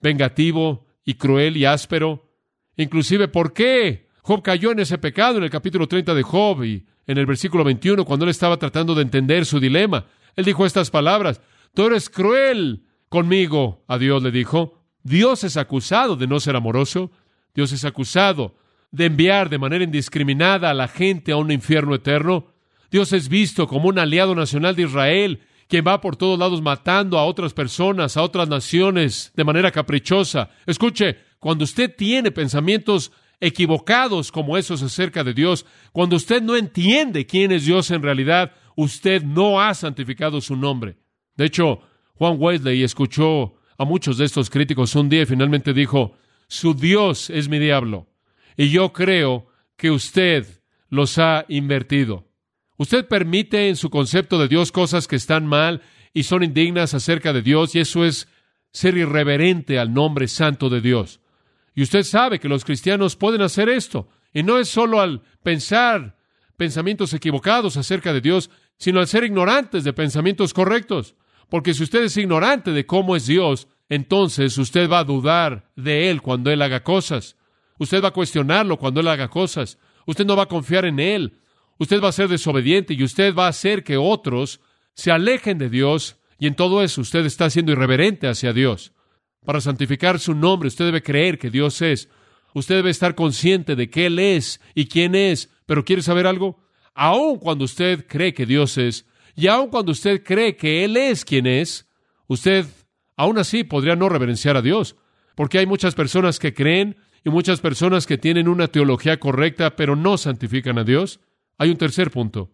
vengativo 0.00 0.86
y 1.04 1.14
cruel 1.14 1.56
y 1.56 1.64
áspero. 1.64 2.28
Inclusive, 2.76 3.28
¿por 3.28 3.52
qué 3.52 4.08
Job 4.22 4.42
cayó 4.42 4.72
en 4.72 4.80
ese 4.80 4.98
pecado 4.98 5.38
en 5.38 5.44
el 5.44 5.50
capítulo 5.50 5.88
30 5.88 6.14
de 6.14 6.22
Job 6.22 6.64
y 6.64 6.86
en 7.06 7.18
el 7.18 7.26
versículo 7.26 7.64
21, 7.64 8.04
cuando 8.04 8.24
él 8.24 8.30
estaba 8.30 8.58
tratando 8.58 8.94
de 8.94 9.02
entender 9.02 9.46
su 9.46 9.60
dilema? 9.60 10.06
Él 10.36 10.44
dijo 10.44 10.64
estas 10.66 10.90
palabras, 10.90 11.40
Tú 11.74 11.86
eres 11.86 12.10
cruel 12.10 12.84
conmigo, 13.08 13.84
a 13.88 13.98
Dios 13.98 14.22
le 14.22 14.30
dijo. 14.30 14.82
Dios 15.02 15.42
es 15.44 15.56
acusado 15.56 16.16
de 16.16 16.26
no 16.26 16.38
ser 16.38 16.54
amoroso. 16.54 17.10
Dios 17.54 17.72
es 17.72 17.84
acusado 17.84 18.56
de 18.90 19.06
enviar 19.06 19.48
de 19.48 19.58
manera 19.58 19.84
indiscriminada 19.84 20.70
a 20.70 20.74
la 20.74 20.86
gente 20.86 21.32
a 21.32 21.36
un 21.36 21.50
infierno 21.50 21.94
eterno. 21.94 22.46
Dios 22.90 23.12
es 23.12 23.28
visto 23.28 23.66
como 23.66 23.88
un 23.88 23.98
aliado 23.98 24.34
nacional 24.34 24.76
de 24.76 24.82
Israel, 24.82 25.40
quien 25.72 25.86
va 25.86 26.02
por 26.02 26.16
todos 26.16 26.38
lados 26.38 26.60
matando 26.60 27.18
a 27.18 27.24
otras 27.24 27.54
personas, 27.54 28.18
a 28.18 28.22
otras 28.22 28.46
naciones, 28.46 29.32
de 29.34 29.42
manera 29.42 29.70
caprichosa. 29.70 30.50
Escuche, 30.66 31.16
cuando 31.38 31.64
usted 31.64 31.96
tiene 31.96 32.30
pensamientos 32.30 33.10
equivocados 33.40 34.30
como 34.30 34.58
esos 34.58 34.82
acerca 34.82 35.24
de 35.24 35.32
Dios, 35.32 35.64
cuando 35.90 36.16
usted 36.16 36.42
no 36.42 36.56
entiende 36.56 37.24
quién 37.24 37.52
es 37.52 37.64
Dios 37.64 37.90
en 37.90 38.02
realidad, 38.02 38.52
usted 38.76 39.22
no 39.22 39.62
ha 39.62 39.72
santificado 39.72 40.42
su 40.42 40.56
nombre. 40.56 40.98
De 41.36 41.46
hecho, 41.46 41.80
Juan 42.16 42.36
Wesley 42.38 42.82
escuchó 42.82 43.54
a 43.78 43.86
muchos 43.86 44.18
de 44.18 44.26
estos 44.26 44.50
críticos 44.50 44.94
un 44.94 45.08
día 45.08 45.22
y 45.22 45.26
finalmente 45.26 45.72
dijo, 45.72 46.18
su 46.48 46.74
Dios 46.74 47.30
es 47.30 47.48
mi 47.48 47.58
diablo. 47.58 48.08
Y 48.58 48.68
yo 48.68 48.92
creo 48.92 49.46
que 49.78 49.90
usted 49.90 50.46
los 50.90 51.16
ha 51.16 51.46
invertido. 51.48 52.28
Usted 52.82 53.06
permite 53.06 53.68
en 53.68 53.76
su 53.76 53.90
concepto 53.90 54.40
de 54.40 54.48
Dios 54.48 54.72
cosas 54.72 55.06
que 55.06 55.14
están 55.14 55.46
mal 55.46 55.82
y 56.12 56.24
son 56.24 56.42
indignas 56.42 56.94
acerca 56.94 57.32
de 57.32 57.40
Dios, 57.40 57.76
y 57.76 57.78
eso 57.78 58.04
es 58.04 58.26
ser 58.72 58.96
irreverente 58.96 59.78
al 59.78 59.94
nombre 59.94 60.26
santo 60.26 60.68
de 60.68 60.80
Dios. 60.80 61.20
Y 61.76 61.84
usted 61.84 62.02
sabe 62.02 62.40
que 62.40 62.48
los 62.48 62.64
cristianos 62.64 63.14
pueden 63.14 63.40
hacer 63.40 63.68
esto, 63.68 64.08
y 64.34 64.42
no 64.42 64.58
es 64.58 64.68
solo 64.68 65.00
al 65.00 65.22
pensar 65.44 66.16
pensamientos 66.56 67.14
equivocados 67.14 67.76
acerca 67.76 68.12
de 68.12 68.20
Dios, 68.20 68.50
sino 68.78 68.98
al 68.98 69.06
ser 69.06 69.22
ignorantes 69.22 69.84
de 69.84 69.92
pensamientos 69.92 70.52
correctos. 70.52 71.14
Porque 71.48 71.74
si 71.74 71.84
usted 71.84 72.02
es 72.02 72.16
ignorante 72.16 72.72
de 72.72 72.84
cómo 72.84 73.14
es 73.14 73.28
Dios, 73.28 73.68
entonces 73.90 74.58
usted 74.58 74.90
va 74.90 74.98
a 74.98 75.04
dudar 75.04 75.70
de 75.76 76.10
Él 76.10 76.20
cuando 76.20 76.50
Él 76.50 76.60
haga 76.60 76.82
cosas. 76.82 77.36
Usted 77.78 78.02
va 78.02 78.08
a 78.08 78.12
cuestionarlo 78.12 78.76
cuando 78.76 78.98
Él 78.98 79.06
haga 79.06 79.28
cosas. 79.28 79.78
Usted 80.04 80.26
no 80.26 80.34
va 80.34 80.42
a 80.42 80.48
confiar 80.48 80.84
en 80.84 80.98
Él. 80.98 81.38
Usted 81.78 82.02
va 82.02 82.08
a 82.08 82.12
ser 82.12 82.28
desobediente 82.28 82.94
y 82.94 83.02
usted 83.02 83.34
va 83.34 83.46
a 83.46 83.50
hacer 83.50 83.84
que 83.84 83.96
otros 83.96 84.60
se 84.94 85.10
alejen 85.10 85.58
de 85.58 85.68
Dios 85.68 86.16
y 86.38 86.46
en 86.46 86.54
todo 86.54 86.82
eso 86.82 87.00
usted 87.00 87.24
está 87.24 87.48
siendo 87.50 87.72
irreverente 87.72 88.28
hacia 88.28 88.52
Dios. 88.52 88.92
Para 89.44 89.60
santificar 89.60 90.18
su 90.18 90.34
nombre 90.34 90.68
usted 90.68 90.84
debe 90.84 91.02
creer 91.02 91.38
que 91.38 91.50
Dios 91.50 91.82
es. 91.82 92.08
Usted 92.54 92.76
debe 92.76 92.90
estar 92.90 93.14
consciente 93.14 93.76
de 93.76 93.88
que 93.90 94.06
Él 94.06 94.18
es 94.18 94.60
y 94.74 94.86
quién 94.86 95.14
es. 95.14 95.50
Pero 95.66 95.84
¿quiere 95.84 96.02
saber 96.02 96.26
algo? 96.26 96.58
Aun 96.94 97.38
cuando 97.38 97.64
usted 97.64 98.06
cree 98.06 98.34
que 98.34 98.46
Dios 98.46 98.76
es, 98.76 99.06
y 99.34 99.46
aun 99.46 99.70
cuando 99.70 99.92
usted 99.92 100.22
cree 100.22 100.56
que 100.56 100.84
Él 100.84 100.96
es 100.96 101.24
quien 101.24 101.46
es, 101.46 101.88
usted 102.26 102.66
aún 103.16 103.38
así 103.38 103.64
podría 103.64 103.96
no 103.96 104.08
reverenciar 104.08 104.56
a 104.56 104.62
Dios. 104.62 104.96
Porque 105.34 105.58
hay 105.58 105.66
muchas 105.66 105.94
personas 105.94 106.38
que 106.38 106.52
creen 106.52 106.96
y 107.24 107.30
muchas 107.30 107.60
personas 107.60 108.06
que 108.06 108.18
tienen 108.18 108.48
una 108.48 108.68
teología 108.68 109.18
correcta, 109.18 109.76
pero 109.76 109.96
no 109.96 110.18
santifican 110.18 110.78
a 110.78 110.84
Dios. 110.84 111.20
Hay 111.58 111.70
un 111.70 111.76
tercer 111.76 112.10
punto. 112.10 112.50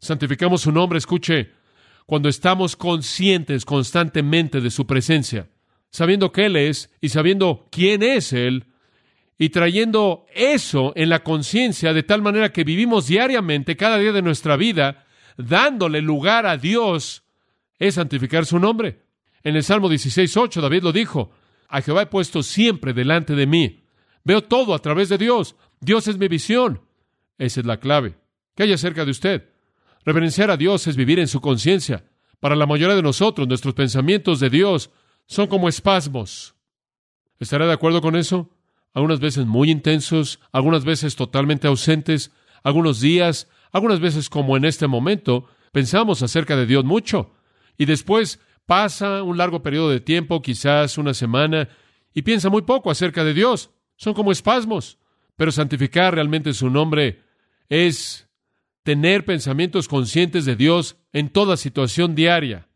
Santificamos 0.00 0.62
su 0.62 0.72
nombre, 0.72 0.98
escuche, 0.98 1.52
cuando 2.06 2.28
estamos 2.28 2.76
conscientes 2.76 3.64
constantemente 3.64 4.60
de 4.60 4.70
su 4.70 4.86
presencia, 4.86 5.48
sabiendo 5.90 6.32
que 6.32 6.46
Él 6.46 6.56
es 6.56 6.90
y 7.00 7.08
sabiendo 7.08 7.68
quién 7.70 8.02
es 8.02 8.32
Él, 8.32 8.66
y 9.38 9.48
trayendo 9.48 10.26
eso 10.34 10.92
en 10.94 11.08
la 11.08 11.24
conciencia 11.24 11.92
de 11.92 12.02
tal 12.02 12.22
manera 12.22 12.52
que 12.52 12.64
vivimos 12.64 13.06
diariamente, 13.06 13.76
cada 13.76 13.98
día 13.98 14.12
de 14.12 14.22
nuestra 14.22 14.56
vida, 14.56 15.04
dándole 15.36 16.00
lugar 16.00 16.46
a 16.46 16.56
Dios, 16.56 17.24
es 17.78 17.94
santificar 17.94 18.46
su 18.46 18.58
nombre. 18.58 19.02
En 19.42 19.56
el 19.56 19.64
Salmo 19.64 19.88
16.8 19.88 20.60
David 20.60 20.82
lo 20.82 20.92
dijo, 20.92 21.32
a 21.68 21.80
Jehová 21.80 22.02
he 22.02 22.06
puesto 22.06 22.42
siempre 22.42 22.92
delante 22.92 23.34
de 23.34 23.46
mí. 23.46 23.84
Veo 24.24 24.42
todo 24.42 24.74
a 24.74 24.78
través 24.78 25.08
de 25.08 25.18
Dios. 25.18 25.56
Dios 25.80 26.06
es 26.06 26.18
mi 26.18 26.28
visión. 26.28 26.82
Esa 27.38 27.60
es 27.60 27.66
la 27.66 27.78
clave. 27.78 28.14
¿Qué 28.54 28.64
hay 28.64 28.72
acerca 28.72 29.04
de 29.04 29.10
usted? 29.10 29.48
Reverenciar 30.04 30.50
a 30.50 30.56
Dios 30.56 30.86
es 30.86 30.96
vivir 30.96 31.18
en 31.18 31.28
su 31.28 31.40
conciencia. 31.40 32.04
Para 32.40 32.56
la 32.56 32.66
mayoría 32.66 32.96
de 32.96 33.02
nosotros, 33.02 33.46
nuestros 33.48 33.74
pensamientos 33.74 34.40
de 34.40 34.50
Dios 34.50 34.90
son 35.26 35.46
como 35.46 35.68
espasmos. 35.68 36.54
¿Estará 37.38 37.66
de 37.66 37.72
acuerdo 37.72 38.00
con 38.00 38.16
eso? 38.16 38.50
Algunas 38.94 39.20
veces 39.20 39.46
muy 39.46 39.70
intensos, 39.70 40.40
algunas 40.50 40.84
veces 40.84 41.16
totalmente 41.16 41.66
ausentes, 41.66 42.30
algunos 42.62 43.00
días, 43.00 43.48
algunas 43.72 44.00
veces 44.00 44.28
como 44.28 44.56
en 44.56 44.64
este 44.64 44.86
momento, 44.86 45.46
pensamos 45.72 46.22
acerca 46.22 46.56
de 46.56 46.66
Dios 46.66 46.84
mucho. 46.84 47.32
Y 47.78 47.86
después 47.86 48.38
pasa 48.66 49.22
un 49.22 49.38
largo 49.38 49.62
periodo 49.62 49.90
de 49.90 50.00
tiempo, 50.00 50.42
quizás 50.42 50.98
una 50.98 51.14
semana, 51.14 51.68
y 52.12 52.22
piensa 52.22 52.50
muy 52.50 52.62
poco 52.62 52.90
acerca 52.90 53.24
de 53.24 53.34
Dios. 53.34 53.70
Son 53.96 54.14
como 54.14 54.32
espasmos. 54.32 54.98
Pero 55.36 55.50
santificar 55.50 56.14
realmente 56.14 56.52
su 56.52 56.68
nombre 56.68 57.22
es 57.68 58.21
tener 58.82 59.24
pensamientos 59.24 59.88
conscientes 59.88 60.44
de 60.44 60.56
Dios 60.56 60.96
en 61.12 61.30
toda 61.30 61.56
situación 61.56 62.14
diaria, 62.14 62.68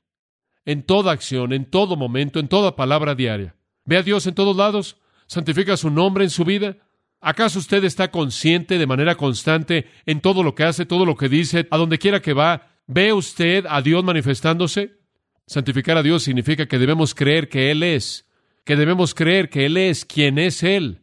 en 0.64 0.82
toda 0.82 1.12
acción, 1.12 1.52
en 1.52 1.64
todo 1.64 1.96
momento, 1.96 2.38
en 2.38 2.48
toda 2.48 2.76
palabra 2.76 3.14
diaria. 3.14 3.56
Ve 3.84 3.96
a 3.96 4.02
Dios 4.02 4.26
en 4.26 4.34
todos 4.34 4.56
lados, 4.56 4.98
santifica 5.26 5.76
su 5.76 5.90
nombre 5.90 6.24
en 6.24 6.30
su 6.30 6.44
vida. 6.44 6.76
¿Acaso 7.20 7.58
usted 7.58 7.84
está 7.84 8.10
consciente 8.10 8.78
de 8.78 8.86
manera 8.86 9.16
constante 9.16 9.86
en 10.06 10.20
todo 10.20 10.42
lo 10.42 10.54
que 10.54 10.64
hace, 10.64 10.86
todo 10.86 11.06
lo 11.06 11.16
que 11.16 11.28
dice, 11.28 11.66
a 11.70 11.76
donde 11.76 11.98
quiera 11.98 12.20
que 12.20 12.32
va? 12.32 12.70
¿Ve 12.86 13.12
usted 13.12 13.64
a 13.68 13.82
Dios 13.82 14.04
manifestándose? 14.04 14.98
Santificar 15.46 15.96
a 15.96 16.02
Dios 16.02 16.24
significa 16.24 16.66
que 16.66 16.78
debemos 16.78 17.14
creer 17.14 17.48
que 17.48 17.70
Él 17.70 17.82
es, 17.82 18.26
que 18.64 18.76
debemos 18.76 19.14
creer 19.14 19.48
que 19.48 19.66
Él 19.66 19.76
es 19.76 20.04
quien 20.04 20.38
es 20.38 20.62
Él, 20.62 21.02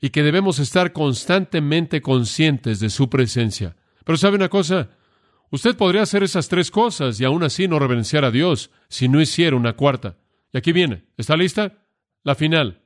y 0.00 0.10
que 0.10 0.22
debemos 0.22 0.58
estar 0.58 0.92
constantemente 0.92 2.02
conscientes 2.02 2.80
de 2.80 2.90
su 2.90 3.08
presencia. 3.08 3.76
Pero 4.04 4.16
sabe 4.16 4.36
una 4.36 4.48
cosa, 4.48 4.90
usted 5.50 5.76
podría 5.76 6.02
hacer 6.02 6.22
esas 6.22 6.48
tres 6.48 6.70
cosas 6.70 7.20
y 7.20 7.24
aún 7.24 7.42
así 7.42 7.68
no 7.68 7.78
reverenciar 7.78 8.24
a 8.24 8.30
Dios 8.30 8.70
si 8.88 9.08
no 9.08 9.20
hiciera 9.20 9.56
una 9.56 9.74
cuarta. 9.74 10.16
Y 10.52 10.58
aquí 10.58 10.72
viene, 10.72 11.04
¿está 11.16 11.36
lista? 11.36 11.84
La 12.24 12.34
final. 12.34 12.82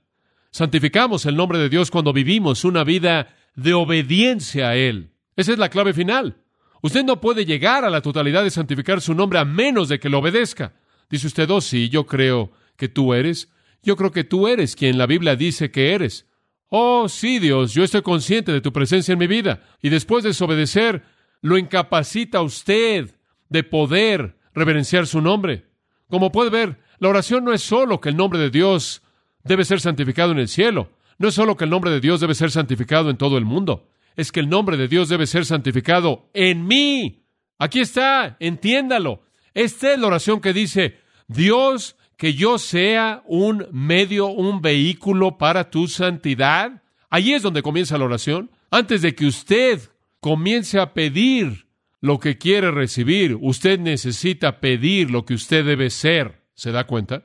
Santificamos 0.50 1.26
el 1.26 1.36
nombre 1.36 1.58
de 1.58 1.68
Dios 1.68 1.90
cuando 1.90 2.12
vivimos 2.12 2.64
una 2.64 2.84
vida 2.84 3.34
de 3.54 3.74
obediencia 3.74 4.70
a 4.70 4.76
Él. 4.76 5.10
Esa 5.36 5.52
es 5.52 5.58
la 5.58 5.68
clave 5.68 5.92
final. 5.92 6.42
Usted 6.82 7.04
no 7.04 7.20
puede 7.20 7.44
llegar 7.44 7.84
a 7.84 7.90
la 7.90 8.00
totalidad 8.00 8.44
de 8.44 8.50
santificar 8.50 9.00
su 9.00 9.14
nombre 9.14 9.38
a 9.38 9.44
menos 9.44 9.88
de 9.88 9.98
que 9.98 10.08
lo 10.08 10.18
obedezca. 10.18 10.74
Dice 11.10 11.26
usted, 11.26 11.50
oh 11.50 11.60
sí, 11.60 11.88
yo 11.88 12.06
creo 12.06 12.52
que 12.76 12.88
tú 12.88 13.12
eres. 13.12 13.50
Yo 13.82 13.96
creo 13.96 14.10
que 14.10 14.24
tú 14.24 14.48
eres 14.48 14.76
quien 14.76 14.98
la 14.98 15.06
Biblia 15.06 15.36
dice 15.36 15.70
que 15.70 15.94
eres. 15.94 16.25
Oh, 16.68 17.08
sí, 17.08 17.38
Dios, 17.38 17.74
yo 17.74 17.84
estoy 17.84 18.02
consciente 18.02 18.52
de 18.52 18.60
tu 18.60 18.72
presencia 18.72 19.12
en 19.12 19.18
mi 19.18 19.26
vida. 19.26 19.60
Y 19.82 19.88
después 19.88 20.24
de 20.24 20.30
desobedecer, 20.30 21.02
lo 21.40 21.58
incapacita 21.58 22.38
a 22.38 22.42
usted 22.42 23.14
de 23.48 23.62
poder 23.62 24.36
reverenciar 24.54 25.06
su 25.06 25.20
nombre. 25.20 25.66
Como 26.08 26.32
puede 26.32 26.50
ver, 26.50 26.80
la 26.98 27.08
oración 27.08 27.44
no 27.44 27.52
es 27.52 27.62
solo 27.62 28.00
que 28.00 28.08
el 28.08 28.16
nombre 28.16 28.38
de 28.38 28.50
Dios 28.50 29.02
debe 29.44 29.64
ser 29.64 29.80
santificado 29.80 30.32
en 30.32 30.38
el 30.38 30.48
cielo. 30.48 30.90
No 31.18 31.28
es 31.28 31.34
solo 31.34 31.56
que 31.56 31.64
el 31.64 31.70
nombre 31.70 31.90
de 31.90 32.00
Dios 32.00 32.20
debe 32.20 32.34
ser 32.34 32.50
santificado 32.50 33.10
en 33.10 33.16
todo 33.16 33.38
el 33.38 33.44
mundo. 33.44 33.88
Es 34.16 34.32
que 34.32 34.40
el 34.40 34.48
nombre 34.48 34.76
de 34.76 34.88
Dios 34.88 35.08
debe 35.08 35.26
ser 35.26 35.44
santificado 35.44 36.30
en 36.34 36.66
mí. 36.66 37.26
Aquí 37.58 37.80
está, 37.80 38.36
entiéndalo. 38.40 39.22
Esta 39.54 39.92
es 39.92 39.98
la 39.98 40.08
oración 40.08 40.40
que 40.40 40.52
dice, 40.52 40.98
Dios, 41.28 41.96
que 42.16 42.34
yo 42.34 42.58
sea 42.58 43.22
un 43.26 43.66
medio, 43.72 44.28
un 44.28 44.62
vehículo 44.62 45.38
para 45.38 45.70
tu 45.70 45.86
santidad. 45.88 46.82
Allí 47.10 47.34
es 47.34 47.42
donde 47.42 47.62
comienza 47.62 47.98
la 47.98 48.06
oración. 48.06 48.50
Antes 48.70 49.02
de 49.02 49.14
que 49.14 49.26
usted 49.26 49.80
comience 50.20 50.78
a 50.78 50.92
pedir 50.94 51.66
lo 52.00 52.18
que 52.18 52.38
quiere 52.38 52.70
recibir, 52.70 53.36
usted 53.40 53.78
necesita 53.78 54.60
pedir 54.60 55.10
lo 55.10 55.24
que 55.24 55.34
usted 55.34 55.64
debe 55.64 55.90
ser. 55.90 56.42
¿Se 56.54 56.72
da 56.72 56.86
cuenta? 56.86 57.24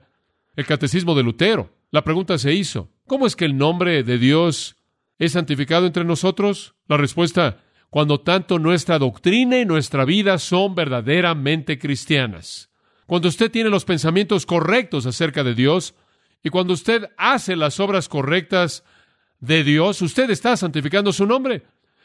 El 0.56 0.66
catecismo 0.66 1.16
de 1.16 1.24
Lutero. 1.24 1.72
La 1.92 2.04
pregunta 2.04 2.38
se 2.38 2.54
hizo, 2.54 2.90
¿cómo 3.06 3.28
es 3.28 3.36
que 3.36 3.46
el 3.46 3.58
nombre 3.58 4.04
de 4.04 4.18
Dios 4.18 4.78
es 5.20 5.34
santificado 5.34 5.86
entre 5.88 6.06
nosotros? 6.06 6.76
La 6.88 6.98
respuesta, 6.98 7.64
cuando 7.90 8.22
tanto 8.22 8.60
nuestra 8.60 8.98
doctrina 8.98 9.60
y 9.60 9.66
nuestra 9.66 10.06
vida 10.06 10.38
son 10.38 10.74
verdaderamente 10.74 11.78
cristianas. 11.78 12.71
Cuando 13.12 13.28
usted 13.28 13.52
tiene 13.52 13.70
los 13.70 13.84
pensamientos 13.84 14.46
correctos 14.46 15.06
acerca 15.06 15.44
de 15.44 15.54
Dios 15.54 15.96
y 16.42 16.50
cuando 16.50 16.72
usted 16.72 17.10
hace 17.18 17.58
las 17.58 17.82
obras 17.82 18.08
correctas 18.08 18.86
de 19.42 19.66
Dios, 19.66 20.02
usted 20.02 20.30
está 20.30 20.56
santificando 20.56 21.12
su 21.12 21.26
nombre. 21.26 21.64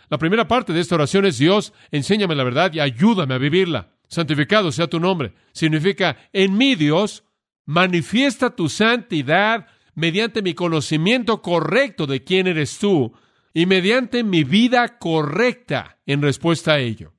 La 0.09 0.19
primera 0.19 0.49
parte 0.49 0.73
de 0.73 0.81
esta 0.81 0.97
oración 0.97 1.25
es 1.25 1.39
Dios, 1.39 1.73
enséñame 1.93 2.35
la 2.35 2.43
verdad 2.43 2.73
y 2.73 2.81
ayúdame 2.81 3.35
a 3.35 3.39
vivirla. 3.39 3.93
Santificado 4.09 4.73
sea 4.73 4.89
tu 4.89 4.99
nombre. 4.99 5.33
Significa, 5.53 6.17
en 6.33 6.59
mí 6.59 6.75
Dios, 6.75 7.23
manifiesta 7.67 8.57
tu 8.57 8.69
santidad 8.69 9.69
mediante 9.95 10.43
mi 10.43 10.55
conocimiento 10.55 11.41
correcto 11.41 12.09
de 12.09 12.25
quién 12.25 12.49
eres 12.49 12.81
tú 12.81 13.15
y 13.55 13.67
mediante 13.67 14.25
mi 14.25 14.43
vida 14.43 14.99
correcta 14.99 15.99
en 16.05 16.21
respuesta 16.21 16.73
a 16.73 16.79
ello. 16.81 17.13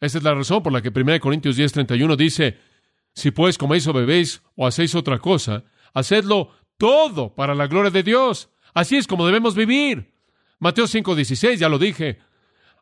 Esa 0.00 0.18
es 0.18 0.24
la 0.24 0.34
razón 0.34 0.60
por 0.60 0.72
la 0.72 0.82
que 0.82 0.90
1 0.90 1.20
Corintios 1.20 1.56
10:31 1.56 2.16
dice, 2.16 2.58
si 3.18 3.32
pues 3.32 3.58
coméis 3.58 3.84
o 3.88 3.92
bebéis 3.92 4.42
o 4.54 4.64
hacéis 4.64 4.94
otra 4.94 5.18
cosa, 5.18 5.64
hacedlo 5.92 6.52
todo 6.76 7.34
para 7.34 7.56
la 7.56 7.66
gloria 7.66 7.90
de 7.90 8.04
Dios. 8.04 8.48
Así 8.72 8.96
es 8.96 9.08
como 9.08 9.26
debemos 9.26 9.56
vivir. 9.56 10.14
Mateo 10.60 10.86
5:16, 10.86 11.58
ya 11.58 11.68
lo 11.68 11.80
dije. 11.80 12.20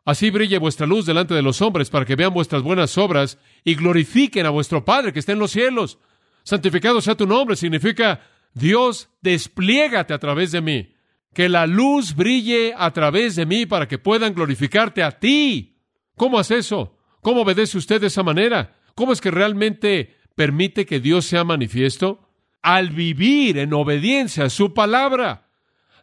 Así 0.05 0.29
brille 0.29 0.59
vuestra 0.59 0.85
luz 0.85 1.07
delante 1.07 1.33
de 1.33 1.41
los 1.41 1.61
hombres 1.61 1.89
para 1.89 2.05
que 2.05 2.15
vean 2.15 2.33
vuestras 2.33 2.61
buenas 2.61 2.97
obras 2.99 3.39
y 3.63 3.73
glorifiquen 3.73 4.45
a 4.45 4.51
vuestro 4.51 4.85
Padre 4.85 5.11
que 5.11 5.19
está 5.19 5.31
en 5.31 5.39
los 5.39 5.51
cielos. 5.51 5.97
Santificado 6.43 7.01
sea 7.01 7.15
tu 7.15 7.25
nombre 7.25 7.55
significa 7.55 8.21
Dios, 8.53 9.09
despliégate 9.21 10.13
a 10.13 10.19
través 10.19 10.51
de 10.51 10.61
mí. 10.61 10.93
Que 11.33 11.49
la 11.49 11.65
luz 11.65 12.15
brille 12.15 12.75
a 12.77 12.91
través 12.91 13.35
de 13.35 13.47
mí 13.47 13.65
para 13.65 13.87
que 13.87 13.97
puedan 13.97 14.35
glorificarte 14.35 15.01
a 15.01 15.19
ti. 15.19 15.77
¿Cómo 16.15 16.37
hace 16.37 16.59
eso? 16.59 16.95
¿Cómo 17.21 17.41
obedece 17.41 17.77
usted 17.77 17.99
de 17.99 18.07
esa 18.07 18.21
manera? 18.21 18.75
¿Cómo 18.93 19.13
es 19.13 19.21
que 19.21 19.29
realmente 19.29 20.16
permite 20.37 20.85
que 20.85 20.99
Dios 20.99 21.25
sea 21.25 21.43
manifiesto? 21.43 22.19
Al 22.61 22.91
vivir 22.91 23.57
en 23.57 23.73
obediencia 23.73 24.45
a 24.45 24.49
su 24.51 24.71
palabra. 24.71 25.47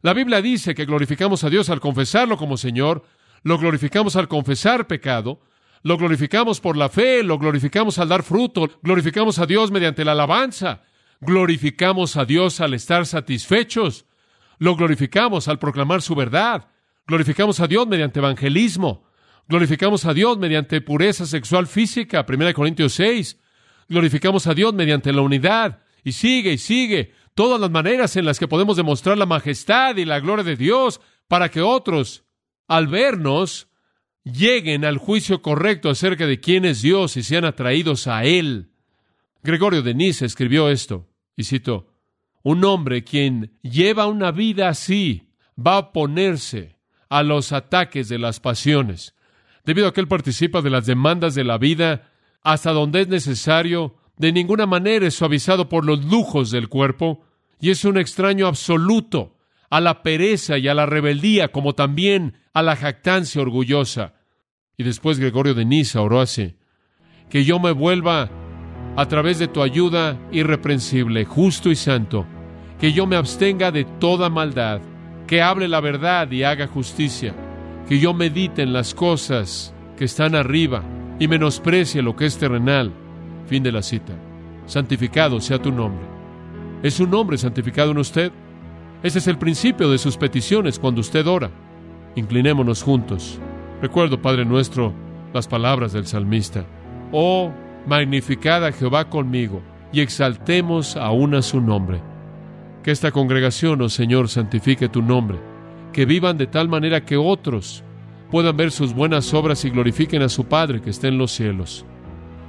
La 0.02 0.12
Biblia 0.12 0.42
dice 0.42 0.74
que 0.74 0.86
glorificamos 0.86 1.44
a 1.44 1.50
Dios 1.50 1.70
al 1.70 1.78
confesarlo 1.78 2.36
como 2.36 2.56
Señor, 2.56 3.04
lo 3.44 3.58
glorificamos 3.58 4.16
al 4.16 4.26
confesar 4.26 4.88
pecado, 4.88 5.40
lo 5.82 5.96
glorificamos 5.96 6.60
por 6.60 6.76
la 6.76 6.88
fe, 6.88 7.22
lo 7.22 7.38
glorificamos 7.38 7.98
al 8.00 8.08
dar 8.08 8.24
fruto, 8.24 8.68
glorificamos 8.82 9.38
a 9.38 9.46
Dios 9.46 9.70
mediante 9.70 10.04
la 10.04 10.12
alabanza, 10.12 10.82
glorificamos 11.20 12.16
a 12.16 12.24
Dios 12.24 12.60
al 12.60 12.74
estar 12.74 13.06
satisfechos, 13.06 14.04
lo 14.58 14.74
glorificamos 14.74 15.46
al 15.46 15.60
proclamar 15.60 16.02
su 16.02 16.16
verdad, 16.16 16.66
glorificamos 17.06 17.60
a 17.60 17.68
Dios 17.68 17.86
mediante 17.86 18.18
evangelismo, 18.18 19.04
glorificamos 19.48 20.06
a 20.06 20.12
Dios 20.12 20.38
mediante 20.38 20.80
pureza 20.80 21.24
sexual 21.24 21.68
física, 21.68 22.26
1 22.28 22.52
Corintios 22.52 22.94
6, 22.94 23.38
glorificamos 23.88 24.46
a 24.46 24.54
Dios 24.54 24.74
mediante 24.74 25.12
la 25.12 25.22
unidad. 25.22 25.80
Y 26.02 26.12
sigue 26.12 26.52
y 26.52 26.58
sigue 26.58 27.12
todas 27.34 27.60
las 27.60 27.70
maneras 27.70 28.16
en 28.16 28.24
las 28.24 28.38
que 28.38 28.48
podemos 28.48 28.76
demostrar 28.76 29.18
la 29.18 29.26
majestad 29.26 29.96
y 29.96 30.04
la 30.04 30.20
gloria 30.20 30.44
de 30.44 30.56
Dios 30.56 31.00
para 31.28 31.50
que 31.50 31.60
otros, 31.60 32.24
al 32.68 32.88
vernos, 32.88 33.68
lleguen 34.24 34.84
al 34.84 34.98
juicio 34.98 35.42
correcto 35.42 35.90
acerca 35.90 36.26
de 36.26 36.40
quién 36.40 36.64
es 36.64 36.82
Dios 36.82 37.16
y 37.16 37.22
sean 37.22 37.44
atraídos 37.44 38.06
a 38.06 38.24
Él. 38.24 38.70
Gregorio 39.42 39.82
de 39.82 39.94
Nice 39.94 40.24
escribió 40.24 40.70
esto, 40.70 41.06
y 41.36 41.44
cito, 41.44 41.92
un 42.42 42.64
hombre 42.64 43.04
quien 43.04 43.58
lleva 43.62 44.06
una 44.06 44.30
vida 44.30 44.68
así, 44.68 45.28
va 45.58 45.74
a 45.74 45.78
oponerse 45.78 46.78
a 47.08 47.22
los 47.22 47.52
ataques 47.52 48.08
de 48.08 48.18
las 48.18 48.40
pasiones. 48.40 49.14
Debido 49.64 49.88
a 49.88 49.92
que 49.92 50.00
Él 50.00 50.08
participa 50.08 50.62
de 50.62 50.70
las 50.70 50.86
demandas 50.86 51.34
de 51.34 51.44
la 51.44 51.58
vida 51.58 52.10
hasta 52.44 52.72
donde 52.72 53.00
es 53.00 53.08
necesario, 53.08 53.94
de 54.18 54.30
ninguna 54.30 54.66
manera 54.66 55.06
es 55.06 55.14
suavizado 55.14 55.68
por 55.68 55.84
los 55.84 56.04
lujos 56.04 56.50
del 56.50 56.68
cuerpo, 56.68 57.24
y 57.58 57.70
es 57.70 57.84
un 57.86 57.96
extraño 57.96 58.46
absoluto 58.46 59.34
a 59.70 59.80
la 59.80 60.02
pereza 60.02 60.58
y 60.58 60.68
a 60.68 60.74
la 60.74 60.84
rebeldía, 60.84 61.50
como 61.50 61.72
también 61.72 62.36
a 62.52 62.62
la 62.62 62.76
jactancia 62.76 63.40
orgullosa. 63.40 64.12
Y 64.76 64.84
después 64.84 65.18
Gregorio 65.18 65.54
de 65.54 65.64
Niza 65.64 66.02
oró 66.02 66.20
así, 66.20 66.54
que 67.30 67.44
yo 67.44 67.58
me 67.58 67.72
vuelva 67.72 68.30
a 68.96 69.08
través 69.08 69.38
de 69.38 69.48
tu 69.48 69.62
ayuda 69.62 70.18
irreprensible, 70.30 71.24
justo 71.24 71.70
y 71.70 71.76
santo, 71.76 72.26
que 72.78 72.92
yo 72.92 73.06
me 73.06 73.16
abstenga 73.16 73.72
de 73.72 73.84
toda 73.84 74.28
maldad, 74.28 74.82
que 75.26 75.40
hable 75.40 75.66
la 75.66 75.80
verdad 75.80 76.30
y 76.30 76.42
haga 76.42 76.66
justicia, 76.66 77.34
que 77.88 77.98
yo 77.98 78.12
medite 78.12 78.62
en 78.62 78.74
las 78.74 78.94
cosas 78.94 79.74
que 79.96 80.04
están 80.04 80.34
arriba 80.34 80.84
y 81.18 81.28
menosprecie 81.28 82.02
lo 82.02 82.16
que 82.16 82.26
es 82.26 82.38
terrenal. 82.38 82.92
Fin 83.46 83.62
de 83.62 83.72
la 83.72 83.82
cita. 83.82 84.14
Santificado 84.66 85.40
sea 85.40 85.60
tu 85.60 85.70
nombre. 85.70 86.04
¿Es 86.82 86.94
su 86.94 87.06
nombre 87.06 87.38
santificado 87.38 87.92
en 87.92 87.98
usted? 87.98 88.32
Ese 89.02 89.18
es 89.18 89.26
el 89.26 89.38
principio 89.38 89.90
de 89.90 89.98
sus 89.98 90.16
peticiones 90.16 90.78
cuando 90.78 91.00
usted 91.00 91.26
ora. 91.26 91.50
Inclinémonos 92.16 92.82
juntos. 92.82 93.38
Recuerdo, 93.82 94.20
Padre 94.20 94.44
nuestro, 94.44 94.94
las 95.32 95.46
palabras 95.46 95.92
del 95.92 96.06
salmista. 96.06 96.64
Oh, 97.12 97.52
magnificad 97.86 98.64
a 98.64 98.72
Jehová 98.72 99.10
conmigo 99.10 99.62
y 99.92 100.00
exaltemos 100.00 100.96
aún 100.96 101.34
a 101.34 101.42
su 101.42 101.60
nombre. 101.60 102.00
Que 102.82 102.90
esta 102.90 103.12
congregación, 103.12 103.80
oh 103.82 103.88
Señor, 103.88 104.28
santifique 104.28 104.88
tu 104.88 105.02
nombre, 105.02 105.38
que 105.92 106.06
vivan 106.06 106.38
de 106.38 106.46
tal 106.46 106.68
manera 106.68 107.04
que 107.04 107.16
otros 107.16 107.83
puedan 108.34 108.56
ver 108.56 108.72
sus 108.72 108.92
buenas 108.92 109.32
obras 109.32 109.64
y 109.64 109.70
glorifiquen 109.70 110.20
a 110.22 110.28
su 110.28 110.46
Padre 110.46 110.82
que 110.82 110.90
está 110.90 111.06
en 111.06 111.18
los 111.18 111.30
cielos. 111.30 111.86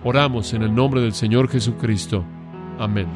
Oramos 0.03 0.51
en 0.53 0.63
el 0.63 0.73
nombre 0.73 0.99
del 0.99 1.13
Señor 1.13 1.47
Jesucristo. 1.47 2.25
Amén. 2.79 3.07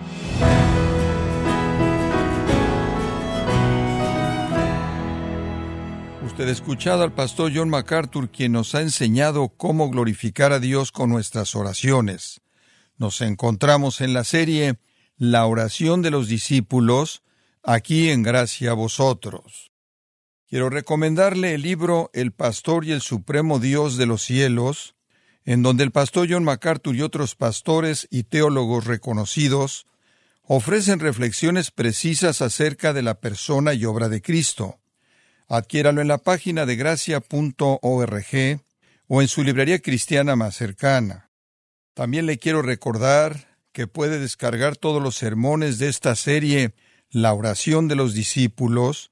Usted 6.28 6.48
ha 6.48 6.52
escuchado 6.52 7.02
al 7.02 7.12
pastor 7.12 7.52
John 7.56 7.70
MacArthur, 7.70 8.30
quien 8.30 8.52
nos 8.52 8.76
ha 8.76 8.82
enseñado 8.82 9.50
cómo 9.50 9.90
glorificar 9.90 10.54
a 10.54 10.60
Dios 10.60 10.92
con 10.92 11.10
nuestras 11.10 11.56
oraciones. 11.56 12.42
Nos 13.00 13.22
encontramos 13.22 14.00
en 14.00 14.14
la 14.14 14.24
serie 14.24 14.78
La 15.18 15.48
oración 15.48 16.04
de 16.04 16.12
los 16.12 16.28
discípulos, 16.28 17.24
aquí 17.64 18.12
en 18.12 18.22
Gracia 18.22 18.70
a 18.70 18.76
vosotros. 18.76 19.69
Quiero 20.50 20.72
recomendarle 20.72 21.54
el 21.54 21.62
libro 21.62 22.10
El 22.12 22.32
Pastor 22.32 22.84
y 22.84 22.92
el 22.92 23.02
Supremo 23.02 23.60
Dios 23.60 23.98
de 23.98 24.08
los 24.08 24.24
Cielos, 24.24 24.96
en 25.46 25.62
donde 25.62 25.84
el 25.84 25.92
pastor 25.92 26.28
John 26.28 26.44
MacArthur 26.44 26.96
y 26.96 27.04
otros 27.04 27.36
pastores 27.36 28.08
y 28.10 28.24
teólogos 28.24 28.86
reconocidos 28.86 29.86
ofrecen 30.42 31.00
reflexiones 31.00 31.70
precisas 31.70 32.42
acerca 32.42 32.94
de 32.94 33.04
la 33.04 33.20
persona 33.20 33.76
y 33.76 33.86
obra 33.86 34.10
de 34.10 34.24
Cristo. 34.24 34.80
Adquiéralo 35.48 36.02
en 36.02 36.08
la 36.08 36.18
página 36.18 36.66
de 36.66 36.76
gracia.org 36.76 38.60
o 39.08 39.22
en 39.22 39.28
su 39.28 39.44
librería 39.44 39.80
cristiana 39.80 40.36
más 40.36 40.56
cercana. 40.56 41.30
También 41.94 42.26
le 42.26 42.40
quiero 42.40 42.64
recordar 42.64 43.56
que 43.72 43.86
puede 43.86 44.18
descargar 44.18 44.78
todos 44.78 45.02
los 45.04 45.16
sermones 45.16 45.78
de 45.78 45.90
esta 45.90 46.16
serie 46.16 46.74
La 47.12 47.34
oración 47.34 47.88
de 47.88 47.96
los 47.96 48.16
discípulos, 48.16 49.12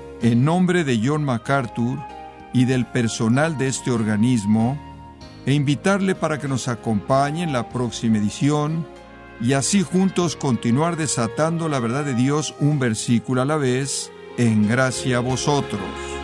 en 0.21 0.45
nombre 0.45 0.83
de 0.83 0.99
John 1.03 1.23
MacArthur 1.23 1.99
y 2.53 2.65
del 2.65 2.85
personal 2.85 3.57
de 3.57 3.67
este 3.67 3.91
organismo 3.91 4.77
e 5.45 5.53
invitarle 5.53 6.15
para 6.15 6.39
que 6.39 6.47
nos 6.47 6.67
acompañe 6.67 7.43
en 7.43 7.53
la 7.53 7.69
próxima 7.69 8.17
edición 8.17 8.85
y 9.41 9.53
así 9.53 9.81
juntos 9.81 10.35
continuar 10.35 10.97
desatando 10.97 11.67
la 11.67 11.79
verdad 11.79 12.05
de 12.05 12.13
Dios 12.13 12.53
un 12.59 12.77
versículo 12.77 13.41
a 13.41 13.45
la 13.45 13.57
vez 13.57 14.11
en 14.37 14.67
gracia 14.67 15.17
a 15.17 15.21
vosotros. 15.21 16.20